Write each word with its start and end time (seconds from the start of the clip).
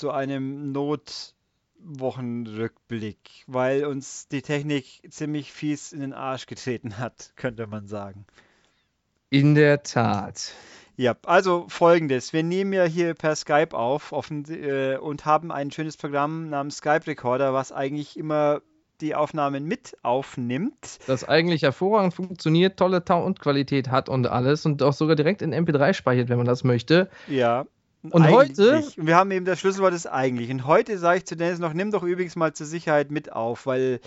Zu 0.00 0.10
einem 0.12 0.72
Notwochenrückblick, 0.72 3.44
weil 3.46 3.84
uns 3.84 4.28
die 4.28 4.40
Technik 4.40 5.02
ziemlich 5.10 5.52
fies 5.52 5.92
in 5.92 6.00
den 6.00 6.14
Arsch 6.14 6.46
getreten 6.46 6.96
hat, 6.96 7.32
könnte 7.36 7.66
man 7.66 7.86
sagen. 7.86 8.24
In 9.28 9.54
der 9.54 9.82
Tat. 9.82 10.54
Ja, 10.96 11.16
also 11.26 11.66
folgendes. 11.68 12.32
Wir 12.32 12.42
nehmen 12.42 12.72
ja 12.72 12.84
hier 12.84 13.12
per 13.12 13.36
Skype 13.36 13.76
auf 13.76 14.12
offen, 14.12 14.46
äh, 14.48 14.96
und 14.96 15.26
haben 15.26 15.52
ein 15.52 15.70
schönes 15.70 15.98
Programm 15.98 16.48
namens 16.48 16.78
Skype 16.78 17.06
Recorder, 17.06 17.52
was 17.52 17.70
eigentlich 17.70 18.16
immer 18.16 18.62
die 19.02 19.14
Aufnahmen 19.14 19.66
mit 19.66 19.98
aufnimmt. 20.02 20.98
Das 21.08 21.28
eigentlich 21.28 21.60
hervorragend 21.60 22.14
funktioniert, 22.14 22.78
tolle 22.78 23.04
Soundqualität 23.06 23.90
hat 23.90 24.08
und 24.08 24.26
alles 24.26 24.64
und 24.64 24.82
auch 24.82 24.94
sogar 24.94 25.16
direkt 25.16 25.42
in 25.42 25.54
MP3 25.54 25.92
speichert, 25.92 26.30
wenn 26.30 26.38
man 26.38 26.46
das 26.46 26.64
möchte. 26.64 27.10
Ja. 27.28 27.66
Und 28.02 28.22
eigentlich. 28.22 28.58
heute- 28.58 28.84
wir 28.96 29.16
haben 29.16 29.30
eben 29.30 29.44
das 29.44 29.60
Schlüsselwort 29.60 29.92
ist 29.94 30.06
eigentlich. 30.06 30.50
Und 30.50 30.66
heute 30.66 30.98
sage 30.98 31.18
ich 31.18 31.26
zu 31.26 31.36
Dennis 31.36 31.58
noch, 31.58 31.72
nimm 31.74 31.90
doch 31.90 32.02
übrigens 32.02 32.34
mal 32.36 32.52
zur 32.54 32.66
Sicherheit 32.66 33.10
mit 33.10 33.32
auf, 33.32 33.66
weil 33.66 34.00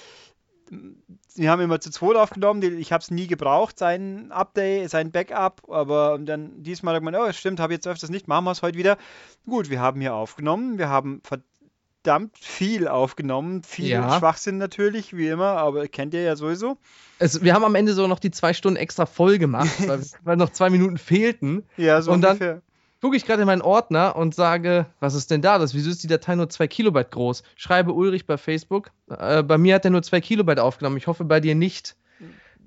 mm, 0.71 0.89
wir 1.35 1.49
haben 1.51 1.61
immer 1.61 1.79
zu 1.79 1.91
zweit 1.91 2.15
aufgenommen. 2.15 2.61
Ich 2.79 2.91
habe 2.91 3.01
es 3.01 3.11
nie 3.11 3.27
gebraucht, 3.27 3.77
sein 3.79 4.31
Update, 4.31 4.89
sein 4.89 5.11
Backup. 5.11 5.61
Aber 5.69 6.17
dann 6.19 6.63
diesmal 6.63 6.95
hat 6.95 7.03
man, 7.03 7.15
oh, 7.15 7.31
stimmt, 7.33 7.59
habe 7.59 7.73
jetzt 7.73 7.87
öfters 7.87 8.09
nicht, 8.09 8.27
machen 8.27 8.45
wir 8.45 8.51
es 8.51 8.61
heute 8.61 8.77
wieder. 8.77 8.97
Gut, 9.45 9.69
wir 9.69 9.79
haben 9.79 10.01
hier 10.01 10.13
aufgenommen. 10.15 10.77
Wir 10.79 10.89
haben 10.89 11.21
verdammt 11.23 12.37
viel 12.39 12.87
aufgenommen. 12.87 13.63
Viel 13.63 13.87
Ja. 13.87 14.17
Schwachsinn 14.19 14.57
natürlich, 14.57 15.15
wie 15.15 15.27
immer, 15.27 15.57
aber 15.57 15.87
kennt 15.87 16.13
ihr 16.15 16.21
ja 16.23 16.35
sowieso. 16.35 16.77
Es, 17.19 17.41
wir 17.43 17.53
haben 17.53 17.63
am 17.63 17.75
Ende 17.75 17.93
so 17.93 18.07
noch 18.07 18.19
die 18.19 18.31
zwei 18.31 18.53
Stunden 18.53 18.77
extra 18.77 19.05
voll 19.05 19.37
gemacht, 19.37 19.69
weil, 19.87 20.01
weil 20.23 20.35
noch 20.37 20.49
zwei 20.49 20.69
Minuten 20.69 20.97
fehlten. 20.97 21.63
Ja, 21.77 22.01
so 22.01 22.11
Und 22.11 22.21
dann- 22.21 22.31
ungefähr. 22.37 22.61
Gucke 23.03 23.17
ich 23.17 23.25
gerade 23.25 23.41
in 23.41 23.47
meinen 23.47 23.61
Ordner 23.61 24.15
und 24.15 24.33
sage, 24.33 24.85
was 25.01 25.13
ist 25.13 25.29
denn 25.29 25.41
da? 25.41 25.59
Das, 25.59 25.73
wieso 25.73 25.89
ist 25.89 26.03
die 26.03 26.07
Datei 26.07 26.35
nur 26.35 26.47
zwei 26.47 26.67
Kilobyte 26.67 27.11
groß? 27.11 27.43
Schreibe 27.57 27.91
Ulrich 27.91 28.25
bei 28.25 28.37
Facebook. 28.37 28.91
Äh, 29.09 29.43
bei 29.43 29.57
mir 29.57 29.75
hat 29.75 29.83
er 29.83 29.91
nur 29.91 30.03
zwei 30.03 30.21
Kilobyte 30.21 30.59
aufgenommen. 30.59 30.95
Ich 30.95 31.07
hoffe 31.07 31.25
bei 31.25 31.41
dir 31.41 31.53
nicht. 31.53 31.97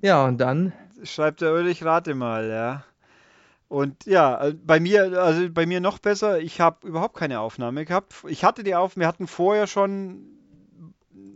Ja, 0.03 0.25
und 0.25 0.37
dann 0.37 0.73
Schreibt 1.01 1.41
der 1.41 1.53
Ulrich, 1.53 1.83
rate 1.83 2.13
mal, 2.13 2.47
ja. 2.49 2.83
Und 3.67 4.05
ja, 4.05 4.49
äh, 4.49 4.53
bei 4.53 4.79
mir, 4.79 5.19
also 5.19 5.49
bei 5.49 5.65
mir 5.65 5.79
noch 5.79 5.97
besser, 5.97 6.39
ich 6.39 6.61
habe 6.61 6.87
überhaupt 6.87 7.17
keine 7.17 7.39
Aufnahme 7.39 7.83
gehabt. 7.85 8.13
Ich 8.27 8.43
hatte 8.43 8.63
die 8.63 8.75
auf, 8.75 8.95
wir 8.95 9.07
hatten 9.07 9.25
vorher 9.25 9.65
schon 9.65 10.23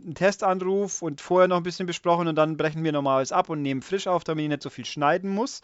einen 0.04 0.14
Testanruf 0.14 1.02
und 1.02 1.20
vorher 1.20 1.48
noch 1.48 1.56
ein 1.56 1.64
bisschen 1.64 1.86
besprochen 1.86 2.28
und 2.28 2.36
dann 2.36 2.56
brechen 2.56 2.84
wir 2.84 2.92
normales 2.92 3.32
ab 3.32 3.48
und 3.48 3.62
nehmen 3.62 3.82
frisch 3.82 4.06
auf, 4.06 4.22
damit 4.22 4.44
ich 4.44 4.48
nicht 4.48 4.62
so 4.62 4.70
viel 4.70 4.84
schneiden 4.84 5.28
muss. 5.28 5.60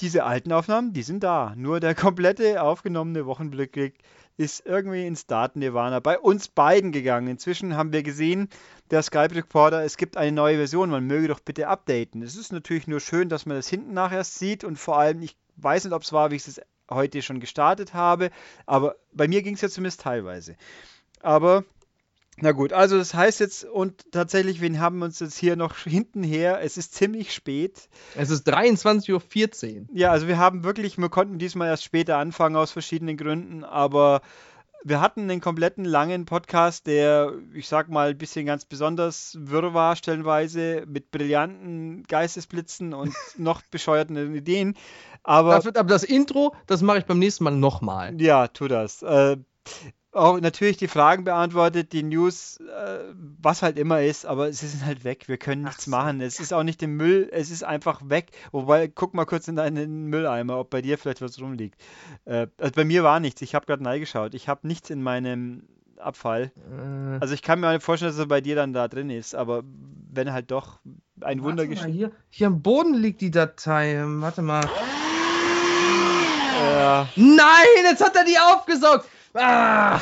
Diese 0.00 0.24
alten 0.24 0.52
Aufnahmen, 0.52 0.92
die 0.92 1.02
sind 1.02 1.24
da. 1.24 1.54
Nur 1.56 1.80
der 1.80 1.94
komplette 1.94 2.62
aufgenommene 2.62 3.26
Wochenblick 3.26 3.94
ist 4.36 4.64
irgendwie 4.64 5.04
ins 5.04 5.26
Daten-Nirvana 5.26 5.98
bei 5.98 6.18
uns 6.18 6.46
beiden 6.46 6.92
gegangen. 6.92 7.26
Inzwischen 7.26 7.76
haben 7.76 7.92
wir 7.92 8.04
gesehen, 8.04 8.48
der 8.92 9.02
Skype 9.02 9.34
Recorder, 9.34 9.82
es 9.82 9.96
gibt 9.96 10.16
eine 10.16 10.30
neue 10.30 10.56
Version, 10.56 10.90
man 10.90 11.06
möge 11.06 11.26
doch 11.26 11.40
bitte 11.40 11.66
updaten. 11.66 12.22
Es 12.22 12.36
ist 12.36 12.52
natürlich 12.52 12.86
nur 12.86 13.00
schön, 13.00 13.28
dass 13.28 13.46
man 13.46 13.56
das 13.56 13.68
hinten 13.68 13.92
nachher 13.92 14.22
sieht 14.22 14.62
und 14.62 14.78
vor 14.78 14.98
allem, 14.98 15.20
ich 15.22 15.36
weiß 15.56 15.84
nicht, 15.84 15.92
ob 15.92 16.02
es 16.02 16.12
war, 16.12 16.30
wie 16.30 16.36
ich 16.36 16.46
es 16.46 16.60
heute 16.88 17.20
schon 17.20 17.40
gestartet 17.40 17.94
habe, 17.94 18.30
aber 18.64 18.94
bei 19.12 19.26
mir 19.26 19.42
ging 19.42 19.54
es 19.54 19.60
ja 19.60 19.68
zumindest 19.68 20.02
teilweise. 20.02 20.54
Aber 21.20 21.64
na 22.40 22.52
gut, 22.52 22.72
also 22.72 22.96
das 22.98 23.14
heißt 23.14 23.40
jetzt, 23.40 23.64
und 23.64 24.12
tatsächlich, 24.12 24.60
wir 24.60 24.80
haben 24.80 25.02
uns 25.02 25.20
jetzt 25.20 25.38
hier 25.38 25.56
noch 25.56 25.76
hinten 25.76 26.22
her, 26.22 26.60
es 26.62 26.76
ist 26.76 26.94
ziemlich 26.94 27.32
spät. 27.32 27.88
es 28.16 28.30
ist 28.30 28.48
23.14 28.48 29.80
Uhr. 29.80 29.86
Ja, 29.92 30.10
also 30.10 30.28
wir 30.28 30.38
haben 30.38 30.64
wirklich, 30.64 30.98
wir 30.98 31.08
konnten 31.08 31.38
diesmal 31.38 31.68
erst 31.68 31.84
später 31.84 32.18
anfangen 32.18 32.56
aus 32.56 32.70
verschiedenen 32.70 33.16
Gründen, 33.16 33.64
aber 33.64 34.20
wir 34.84 35.00
hatten 35.00 35.22
einen 35.22 35.40
kompletten 35.40 35.84
langen 35.84 36.24
Podcast, 36.24 36.86
der, 36.86 37.32
ich 37.52 37.68
sag 37.68 37.88
mal, 37.88 38.10
ein 38.10 38.18
bisschen 38.18 38.46
ganz 38.46 38.64
besonders 38.64 39.36
wirr 39.40 39.74
war, 39.74 39.96
stellenweise, 39.96 40.84
mit 40.86 41.10
brillanten 41.10 42.04
Geistesblitzen 42.04 42.94
und 42.94 43.14
noch 43.36 43.62
bescheuerten 43.62 44.34
Ideen. 44.34 44.76
Aber 45.22 45.56
Dafür, 45.56 45.76
aber 45.76 45.88
das 45.88 46.04
Intro, 46.04 46.54
das 46.66 46.82
mache 46.82 46.98
ich 46.98 47.04
beim 47.04 47.18
nächsten 47.18 47.44
Mal 47.44 47.50
nochmal. 47.50 48.20
ja, 48.20 48.48
tu 48.48 48.68
das. 48.68 49.02
Äh, 49.02 49.36
auch 50.12 50.40
natürlich 50.40 50.78
die 50.78 50.88
Fragen 50.88 51.24
beantwortet, 51.24 51.92
die 51.92 52.02
News, 52.02 52.58
äh, 52.60 52.98
was 53.40 53.62
halt 53.62 53.78
immer 53.78 54.02
ist, 54.02 54.24
aber 54.26 54.52
sie 54.52 54.66
sind 54.66 54.84
halt 54.84 55.04
weg. 55.04 55.28
Wir 55.28 55.36
können 55.36 55.62
nichts 55.64 55.84
so. 55.84 55.90
machen. 55.90 56.20
Es 56.20 56.40
ist 56.40 56.52
auch 56.52 56.62
nicht 56.62 56.82
im 56.82 56.96
Müll, 56.96 57.28
es 57.30 57.50
ist 57.50 57.62
einfach 57.62 58.00
weg. 58.04 58.30
Wobei, 58.52 58.88
guck 58.88 59.14
mal 59.14 59.26
kurz 59.26 59.48
in 59.48 59.56
deinen 59.56 60.06
Mülleimer, 60.06 60.58
ob 60.58 60.70
bei 60.70 60.80
dir 60.82 60.96
vielleicht 60.98 61.20
was 61.20 61.40
rumliegt. 61.40 61.78
Äh, 62.24 62.46
also 62.58 62.72
bei 62.74 62.84
mir 62.84 63.04
war 63.04 63.20
nichts. 63.20 63.42
Ich 63.42 63.54
habe 63.54 63.66
gerade 63.66 63.84
reingeschaut. 63.84 64.34
Ich 64.34 64.48
habe 64.48 64.66
nichts 64.66 64.90
in 64.90 65.02
meinem 65.02 65.64
Abfall. 65.98 66.52
Äh, 66.70 67.18
Also 67.20 67.34
ich 67.34 67.42
kann 67.42 67.60
mir 67.60 67.72
nicht 67.72 67.82
vorstellen, 67.84 68.10
dass 68.12 68.18
er 68.18 68.26
bei 68.26 68.40
dir 68.40 68.56
dann 68.56 68.72
da 68.72 68.88
drin 68.88 69.10
ist, 69.10 69.34
aber 69.34 69.62
wenn 70.10 70.32
halt 70.32 70.50
doch 70.50 70.78
ein 71.20 71.42
Wunder 71.42 71.66
geschieht. 71.66 71.92
hier, 71.92 72.12
hier 72.30 72.46
am 72.46 72.62
Boden 72.62 72.94
liegt 72.94 73.20
die 73.20 73.30
Datei. 73.30 73.94
Ähm, 73.94 74.22
Warte 74.22 74.40
mal. 74.42 74.64
Äh, 76.60 77.04
Nein, 77.16 77.66
jetzt 77.84 78.02
hat 78.04 78.16
er 78.16 78.24
die 78.24 78.38
aufgesaugt. 78.38 79.06
Ah! 79.38 80.00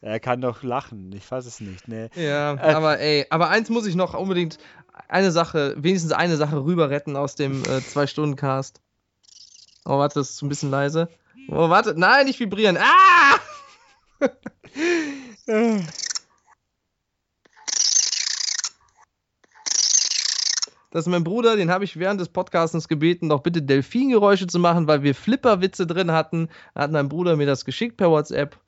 er 0.00 0.20
kann 0.20 0.40
doch 0.40 0.62
lachen. 0.62 1.12
Ich 1.12 1.24
fasse 1.24 1.48
es 1.48 1.60
nicht. 1.60 1.88
Ne. 1.88 2.10
Ja, 2.14 2.54
Äh, 2.54 2.72
aber 2.74 2.98
ey, 2.98 3.26
aber 3.30 3.48
eins 3.50 3.68
muss 3.68 3.86
ich 3.86 3.94
noch 3.94 4.14
unbedingt 4.14 4.58
eine 5.08 5.30
Sache, 5.30 5.74
wenigstens 5.78 6.12
eine 6.12 6.36
Sache 6.36 6.64
rüber 6.64 6.90
retten 6.90 7.16
aus 7.16 7.34
dem 7.34 7.62
äh, 7.64 7.80
Zwei-Stunden-Cast. 7.80 8.80
Oh, 9.84 9.98
warte, 9.98 10.18
das 10.18 10.30
ist 10.30 10.42
ein 10.42 10.48
bisschen 10.48 10.70
leise. 10.70 11.08
Oh, 11.48 11.70
warte, 11.70 11.94
nein, 11.96 12.26
nicht 12.26 12.40
vibrieren. 12.40 12.76
Ah! 12.78 13.38
Das 20.90 21.04
ist 21.04 21.10
mein 21.10 21.24
Bruder, 21.24 21.56
den 21.56 21.70
habe 21.70 21.84
ich 21.84 21.98
während 21.98 22.20
des 22.20 22.30
Podcastens 22.30 22.88
gebeten, 22.88 23.28
doch 23.28 23.42
bitte 23.42 23.60
Delfingeräusche 23.60 24.46
zu 24.46 24.58
machen, 24.58 24.86
weil 24.88 25.02
wir 25.02 25.14
Flipperwitze 25.14 25.86
drin 25.86 26.12
hatten. 26.12 26.48
Da 26.74 26.82
hat 26.82 26.92
mein 26.92 27.10
Bruder 27.10 27.36
mir 27.36 27.46
das 27.46 27.66
geschickt 27.66 27.98
per 27.98 28.10
WhatsApp. 28.10 28.58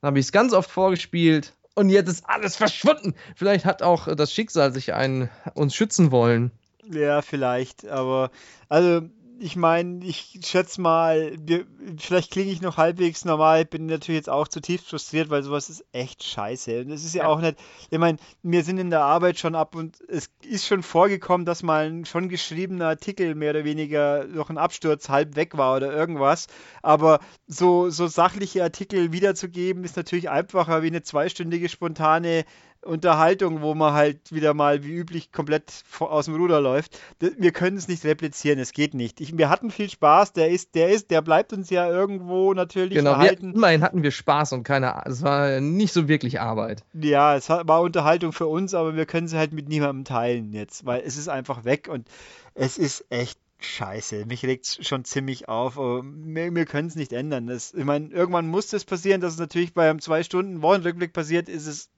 Dann 0.00 0.08
habe 0.08 0.18
ich 0.18 0.26
es 0.26 0.32
ganz 0.32 0.52
oft 0.52 0.70
vorgespielt 0.70 1.54
und 1.76 1.90
jetzt 1.90 2.08
ist 2.08 2.28
alles 2.28 2.56
verschwunden. 2.56 3.14
Vielleicht 3.36 3.64
hat 3.64 3.82
auch 3.82 4.12
das 4.16 4.32
Schicksal 4.32 4.72
sich 4.72 4.94
einen, 4.94 5.30
uns 5.54 5.74
schützen 5.74 6.10
wollen. 6.10 6.50
Ja, 6.90 7.22
vielleicht, 7.22 7.86
aber 7.86 8.30
also 8.68 9.02
ich 9.40 9.56
meine, 9.56 10.04
ich 10.04 10.40
schätze 10.44 10.80
mal, 10.80 11.32
wir, 11.38 11.66
vielleicht 11.98 12.32
klinge 12.32 12.50
ich 12.50 12.60
noch 12.60 12.76
halbwegs 12.76 13.24
normal, 13.24 13.64
bin 13.64 13.86
natürlich 13.86 14.18
jetzt 14.18 14.28
auch 14.30 14.48
zutiefst 14.48 14.88
frustriert, 14.88 15.30
weil 15.30 15.42
sowas 15.42 15.70
ist 15.70 15.84
echt 15.92 16.24
scheiße. 16.24 16.80
Und 16.80 16.90
es 16.90 17.04
ist 17.04 17.14
ja, 17.14 17.24
Ja. 17.24 17.28
auch 17.28 17.40
nicht, 17.40 17.56
ich 17.90 17.98
meine, 17.98 18.18
wir 18.42 18.64
sind 18.64 18.78
in 18.78 18.90
der 18.90 19.02
Arbeit 19.02 19.38
schon 19.38 19.54
ab 19.54 19.74
und 19.74 19.98
es 20.08 20.30
ist 20.42 20.66
schon 20.66 20.82
vorgekommen, 20.82 21.46
dass 21.46 21.62
mal 21.62 21.88
ein 21.88 22.04
schon 22.04 22.28
geschriebener 22.28 22.88
Artikel 22.88 23.34
mehr 23.34 23.50
oder 23.50 23.64
weniger 23.64 24.24
durch 24.26 24.48
einen 24.48 24.58
Absturz 24.58 25.08
halb 25.08 25.36
weg 25.36 25.56
war 25.56 25.76
oder 25.76 25.92
irgendwas. 25.92 26.46
Aber 26.82 27.20
so, 27.46 27.90
so 27.90 28.06
sachliche 28.06 28.62
Artikel 28.62 29.12
wiederzugeben, 29.12 29.84
ist 29.84 29.96
natürlich 29.96 30.30
einfacher 30.30 30.82
wie 30.82 30.88
eine 30.88 31.02
zweistündige 31.02 31.68
spontane 31.68 32.44
Unterhaltung, 32.82 33.60
wo 33.62 33.74
man 33.74 33.92
halt 33.92 34.32
wieder 34.32 34.54
mal 34.54 34.84
wie 34.84 34.92
üblich 34.94 35.32
komplett 35.32 35.84
aus 35.98 36.26
dem 36.26 36.36
Ruder 36.36 36.60
läuft. 36.60 36.98
Wir 37.18 37.52
können 37.52 37.76
es 37.76 37.88
nicht 37.88 38.04
replizieren, 38.04 38.58
es 38.58 38.72
geht 38.72 38.94
nicht. 38.94 39.20
Ich, 39.20 39.36
wir 39.36 39.48
hatten 39.50 39.70
viel 39.70 39.90
Spaß, 39.90 40.32
der 40.32 40.48
ist, 40.50 40.74
der 40.74 40.90
ist, 40.90 41.10
der 41.10 41.20
bleibt 41.22 41.52
uns 41.52 41.70
ja 41.70 41.88
irgendwo 41.90 42.54
natürlich 42.54 42.94
Genau, 42.94 43.10
wir, 43.10 43.16
erhalten. 43.16 43.52
immerhin 43.54 43.82
hatten 43.82 44.02
wir 44.02 44.10
Spaß 44.10 44.52
und 44.52 44.62
keine, 44.62 45.02
es 45.06 45.22
war 45.22 45.60
nicht 45.60 45.92
so 45.92 46.08
wirklich 46.08 46.40
Arbeit. 46.40 46.84
Ja, 46.94 47.36
es 47.36 47.48
war 47.48 47.80
Unterhaltung 47.80 48.32
für 48.32 48.46
uns, 48.46 48.74
aber 48.74 48.94
wir 48.96 49.06
können 49.06 49.28
sie 49.28 49.36
halt 49.36 49.52
mit 49.52 49.68
niemandem 49.68 50.04
teilen 50.04 50.52
jetzt, 50.52 50.86
weil 50.86 51.02
es 51.04 51.16
ist 51.16 51.28
einfach 51.28 51.64
weg 51.64 51.88
und 51.90 52.08
es 52.54 52.78
ist 52.78 53.04
echt 53.10 53.38
scheiße. 53.60 54.24
Mich 54.26 54.44
regt 54.44 54.66
es 54.66 54.86
schon 54.86 55.04
ziemlich 55.04 55.48
auf, 55.48 55.76
wir, 55.76 56.54
wir 56.54 56.64
können 56.64 56.88
es 56.88 56.94
nicht 56.94 57.12
ändern. 57.12 57.48
Das, 57.48 57.74
ich 57.74 57.84
meine, 57.84 58.08
irgendwann 58.08 58.46
muss 58.46 58.68
das 58.68 58.84
passieren, 58.84 59.20
dass 59.20 59.32
es 59.34 59.38
natürlich 59.40 59.74
bei 59.74 59.90
einem 59.90 60.00
zwei 60.00 60.22
Stunden 60.22 60.62
Wochenrückblick 60.62 61.12
passiert, 61.12 61.48
ist 61.48 61.66
es 61.66 61.90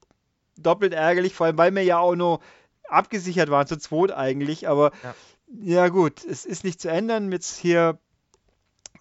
doppelt 0.62 0.92
ärgerlich, 0.92 1.34
vor 1.34 1.46
allem 1.46 1.58
weil 1.58 1.74
wir 1.74 1.82
ja 1.82 1.98
auch 1.98 2.14
nur 2.14 2.40
abgesichert 2.88 3.50
waren, 3.50 3.66
zu 3.66 3.76
zweit 3.78 4.12
eigentlich, 4.12 4.68
aber 4.68 4.92
Ja. 5.04 5.14
ja 5.62 5.88
gut, 5.88 6.24
es 6.24 6.44
ist 6.44 6.64
nicht 6.64 6.80
zu 6.80 6.88
ändern. 6.90 7.30
Jetzt 7.32 7.56
hier 7.58 7.98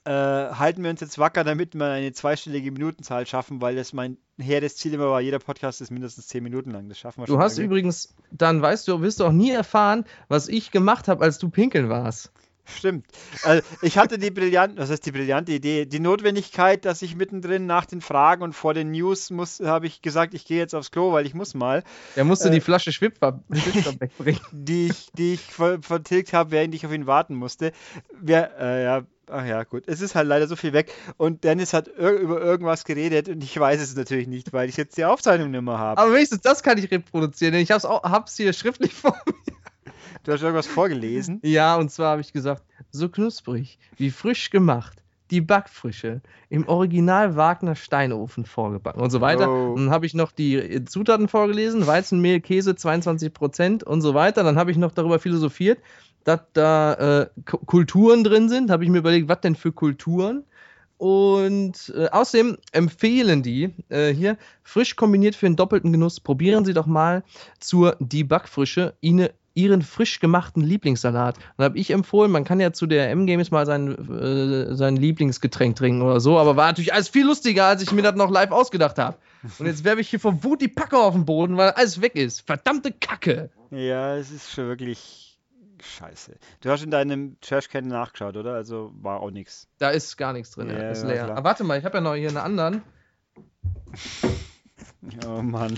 äh, 0.05 0.11
halten 0.11 0.83
wir 0.83 0.89
uns 0.89 1.01
jetzt 1.01 1.19
wacker, 1.19 1.43
damit 1.43 1.75
wir 1.75 1.85
eine 1.85 2.13
zweistellige 2.13 2.71
Minutenzahl 2.71 3.25
schaffen, 3.27 3.61
weil 3.61 3.75
das 3.75 3.91
mein 3.93 4.17
hehres 4.37 4.77
Ziel 4.77 4.93
immer 4.93 5.09
war, 5.09 5.21
jeder 5.21 5.39
Podcast 5.39 5.81
ist 5.81 5.91
mindestens 5.91 6.27
10 6.27 6.41
Minuten 6.43 6.71
lang. 6.71 6.87
Das 6.87 6.97
schaffen 6.97 7.21
wir 7.21 7.25
Du 7.25 7.33
schon 7.33 7.41
hast 7.41 7.57
irgendwie. 7.57 7.65
übrigens, 7.65 8.15
dann 8.31 8.61
weißt 8.61 8.87
du, 8.87 9.01
wirst 9.01 9.19
du 9.19 9.25
auch 9.25 9.31
nie 9.31 9.51
erfahren, 9.51 10.05
was 10.29 10.47
ich 10.47 10.71
gemacht 10.71 11.07
habe, 11.07 11.23
als 11.23 11.37
du 11.37 11.49
pinkeln 11.49 11.89
warst. 11.89 12.31
Stimmt. 12.77 13.05
Also 13.43 13.63
ich 13.81 13.97
hatte 13.97 14.17
die 14.17 14.31
brillante, 14.31 14.77
was 14.77 14.89
heißt 14.89 15.05
die 15.05 15.11
brillante 15.11 15.51
Idee, 15.51 15.85
die 15.85 15.99
Notwendigkeit, 15.99 16.85
dass 16.85 17.01
ich 17.01 17.15
mittendrin 17.15 17.65
nach 17.65 17.85
den 17.85 18.01
Fragen 18.01 18.43
und 18.43 18.53
vor 18.53 18.73
den 18.73 18.91
News 18.91 19.29
muss, 19.29 19.59
habe 19.59 19.87
ich 19.87 20.01
gesagt, 20.01 20.33
ich 20.33 20.45
gehe 20.45 20.57
jetzt 20.57 20.75
aufs 20.75 20.91
Klo, 20.91 21.11
weil 21.11 21.25
ich 21.25 21.33
muss 21.33 21.53
mal. 21.53 21.83
Er 22.15 22.23
musste 22.23 22.49
äh, 22.49 22.51
die 22.51 22.61
Flasche 22.61 22.91
Schwipper, 22.91 23.43
wegbringen. 23.49 24.41
die 24.51 24.87
ich, 24.87 25.11
die 25.13 25.33
ich 25.33 25.41
vertilgt 25.41 26.33
habe, 26.33 26.51
während 26.51 26.75
ich 26.75 26.85
auf 26.85 26.93
ihn 26.93 27.07
warten 27.07 27.35
musste. 27.35 27.71
Wer, 28.21 28.57
äh, 28.59 28.83
ja, 28.83 29.01
ach 29.29 29.45
ja, 29.45 29.63
gut. 29.63 29.83
Es 29.87 30.01
ist 30.01 30.15
halt 30.15 30.27
leider 30.27 30.47
so 30.47 30.55
viel 30.55 30.73
weg. 30.73 30.93
Und 31.17 31.43
Dennis 31.43 31.73
hat 31.73 31.87
über 31.87 32.41
irgendwas 32.41 32.83
geredet 32.83 33.29
und 33.29 33.43
ich 33.43 33.59
weiß 33.59 33.81
es 33.81 33.95
natürlich 33.95 34.27
nicht, 34.27 34.53
weil 34.53 34.69
ich 34.69 34.77
jetzt 34.77 34.97
die 34.97 35.05
Aufzeichnung 35.05 35.51
nicht 35.51 35.61
mehr 35.61 35.77
habe. 35.77 36.01
Aber 36.01 36.13
wenigstens 36.13 36.41
das 36.41 36.63
kann 36.63 36.77
ich 36.77 36.89
reproduzieren, 36.91 37.53
denn 37.53 37.61
ich 37.61 37.71
habe 37.71 38.25
es 38.25 38.35
hier 38.35 38.53
schriftlich 38.53 38.93
vor 38.95 39.15
mir. 39.25 39.58
Du 40.23 40.31
hast 40.31 40.41
irgendwas 40.41 40.67
vorgelesen? 40.67 41.39
Ja, 41.43 41.75
und 41.75 41.91
zwar 41.91 42.11
habe 42.11 42.21
ich 42.21 42.33
gesagt, 42.33 42.63
so 42.91 43.09
knusprig, 43.09 43.79
wie 43.97 44.11
frisch 44.11 44.49
gemacht, 44.49 45.03
die 45.31 45.41
Backfrische, 45.41 46.21
im 46.49 46.67
Original 46.67 47.35
Wagner 47.35 47.75
Steinofen 47.75 48.45
vorgebacken 48.45 49.01
und 49.01 49.11
so 49.11 49.21
weiter. 49.21 49.49
Oh. 49.49 49.75
Dann 49.75 49.91
habe 49.91 50.05
ich 50.05 50.13
noch 50.13 50.31
die 50.31 50.83
Zutaten 50.85 51.27
vorgelesen, 51.27 51.85
Weizenmehl, 51.85 52.41
Käse 52.41 52.71
22% 52.71 53.83
und 53.83 54.01
so 54.01 54.13
weiter. 54.13 54.43
Dann 54.43 54.57
habe 54.57 54.71
ich 54.71 54.77
noch 54.77 54.91
darüber 54.91 55.19
philosophiert, 55.19 55.79
dass 56.23 56.41
da 56.53 56.93
äh, 56.93 57.27
Kulturen 57.43 58.23
drin 58.23 58.49
sind. 58.49 58.71
Habe 58.71 58.83
ich 58.83 58.89
mir 58.89 58.99
überlegt, 58.99 59.29
was 59.29 59.41
denn 59.41 59.55
für 59.55 59.71
Kulturen? 59.71 60.43
Und 60.97 61.93
äh, 61.95 62.09
außerdem 62.09 62.57
empfehlen 62.73 63.41
die 63.41 63.73
äh, 63.87 64.09
hier 64.13 64.37
frisch 64.63 64.97
kombiniert 64.97 65.33
für 65.33 65.45
einen 65.45 65.55
doppelten 65.55 65.93
Genuss. 65.93 66.19
Probieren 66.19 66.65
Sie 66.65 66.73
doch 66.73 66.87
mal 66.87 67.23
zur 67.59 67.95
Die 67.99 68.25
Backfrische 68.25 68.95
Ihnen 68.99 69.29
ihren 69.59 69.81
frisch 69.81 70.19
gemachten 70.19 70.63
Lieblingssalat. 70.63 71.37
Dann 71.57 71.65
habe 71.65 71.77
ich 71.77 71.91
empfohlen, 71.91 72.31
man 72.31 72.43
kann 72.43 72.59
ja 72.59 72.71
zu 72.71 72.87
der 72.87 73.09
M-Games 73.11 73.51
mal 73.51 73.65
sein, 73.65 73.97
äh, 74.09 74.75
sein 74.75 74.95
Lieblingsgetränk 74.95 75.75
trinken 75.75 76.01
oder 76.01 76.19
so, 76.19 76.37
aber 76.37 76.55
war 76.55 76.67
natürlich 76.67 76.93
alles 76.93 77.09
viel 77.09 77.25
lustiger, 77.25 77.65
als 77.65 77.81
ich 77.81 77.91
mir 77.91 78.01
das 78.01 78.15
noch 78.15 78.31
live 78.31 78.51
ausgedacht 78.51 78.97
habe. 78.97 79.17
Und 79.57 79.65
jetzt 79.65 79.83
werfe 79.83 80.01
ich 80.01 80.09
hier 80.09 80.19
vor 80.19 80.43
Wut 80.43 80.61
die 80.61 80.67
Packe 80.67 80.97
auf 80.97 81.13
den 81.13 81.25
Boden, 81.25 81.57
weil 81.57 81.71
alles 81.71 82.01
weg 82.01 82.15
ist. 82.15 82.41
Verdammte 82.41 82.91
Kacke. 82.91 83.49
Ja, 83.71 84.15
es 84.15 84.31
ist 84.31 84.51
schon 84.51 84.67
wirklich 84.67 85.37
scheiße. 85.81 86.33
Du 86.61 86.69
hast 86.69 86.83
in 86.83 86.91
deinem 86.91 87.37
Trashcan 87.41 87.87
nachgeschaut, 87.87 88.35
oder? 88.35 88.53
Also 88.53 88.91
war 89.01 89.21
auch 89.21 89.31
nichts. 89.31 89.67
Da 89.77 89.91
ist 89.91 90.17
gar 90.17 90.33
nichts 90.33 90.51
drin, 90.51 90.69
ja, 90.69 90.89
ist 90.89 91.05
leer. 91.05 91.25
Aber 91.29 91.43
warte 91.43 91.63
mal, 91.63 91.79
ich 91.79 91.85
habe 91.85 91.97
ja 91.97 92.01
noch 92.01 92.15
hier 92.15 92.29
einen 92.29 92.37
anderen. 92.37 92.81
Oh 95.25 95.41
Mann. 95.41 95.77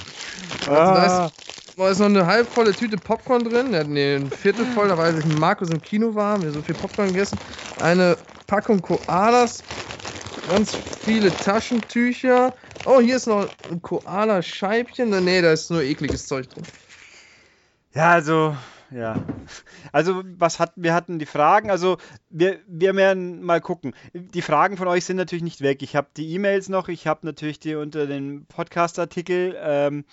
Also, 0.61 0.71
ah. 0.71 0.95
da 0.95 1.25
ist 1.27 1.60
da 1.81 1.89
ist 1.89 1.99
noch 1.99 2.05
eine 2.05 2.27
halbvolle 2.27 2.73
Tüte 2.73 2.97
Popcorn 2.97 3.43
drin. 3.43 3.73
Ja, 3.73 3.83
nee, 3.83 4.15
ein 4.15 4.29
Viertel 4.29 4.65
voll, 4.65 4.87
da 4.87 4.97
weiß 4.97 5.17
ich, 5.17 5.25
Markus 5.37 5.69
im 5.69 5.81
Kino 5.81 6.13
war, 6.13 6.41
wir 6.41 6.51
so 6.51 6.61
viel 6.61 6.75
Popcorn 6.75 7.07
gegessen. 7.07 7.39
Eine 7.79 8.17
Packung 8.45 8.81
Koalas, 8.81 9.63
ganz 10.49 10.75
viele 10.75 11.31
Taschentücher. 11.31 12.53
Oh, 12.85 12.99
hier 12.99 13.15
ist 13.15 13.27
noch 13.27 13.47
ein 13.71 13.81
Koala-Scheibchen. 13.81 15.09
Nee, 15.23 15.41
da 15.41 15.51
ist 15.51 15.71
nur 15.71 15.81
ekliges 15.81 16.27
Zeug 16.27 16.49
drin. 16.49 16.63
Ja, 17.95 18.11
also, 18.11 18.55
ja. 18.91 19.15
Also, 19.91 20.21
was 20.37 20.59
hatten 20.59 20.83
wir 20.83 20.93
hatten 20.93 21.17
die 21.17 21.25
Fragen. 21.25 21.71
Also, 21.71 21.97
wir, 22.29 22.59
wir 22.67 22.95
werden 22.95 23.41
mal 23.41 23.59
gucken. 23.59 23.93
Die 24.13 24.41
Fragen 24.41 24.77
von 24.77 24.87
euch 24.87 25.05
sind 25.05 25.17
natürlich 25.17 25.43
nicht 25.43 25.61
weg. 25.61 25.81
Ich 25.81 25.95
habe 25.95 26.09
die 26.15 26.31
E-Mails 26.33 26.69
noch, 26.69 26.89
ich 26.89 27.07
habe 27.07 27.25
natürlich 27.25 27.59
die 27.59 27.75
unter 27.75 28.05
den 28.05 28.45
Podcast-Artikel. 28.45 29.55
Ähm, 29.59 30.05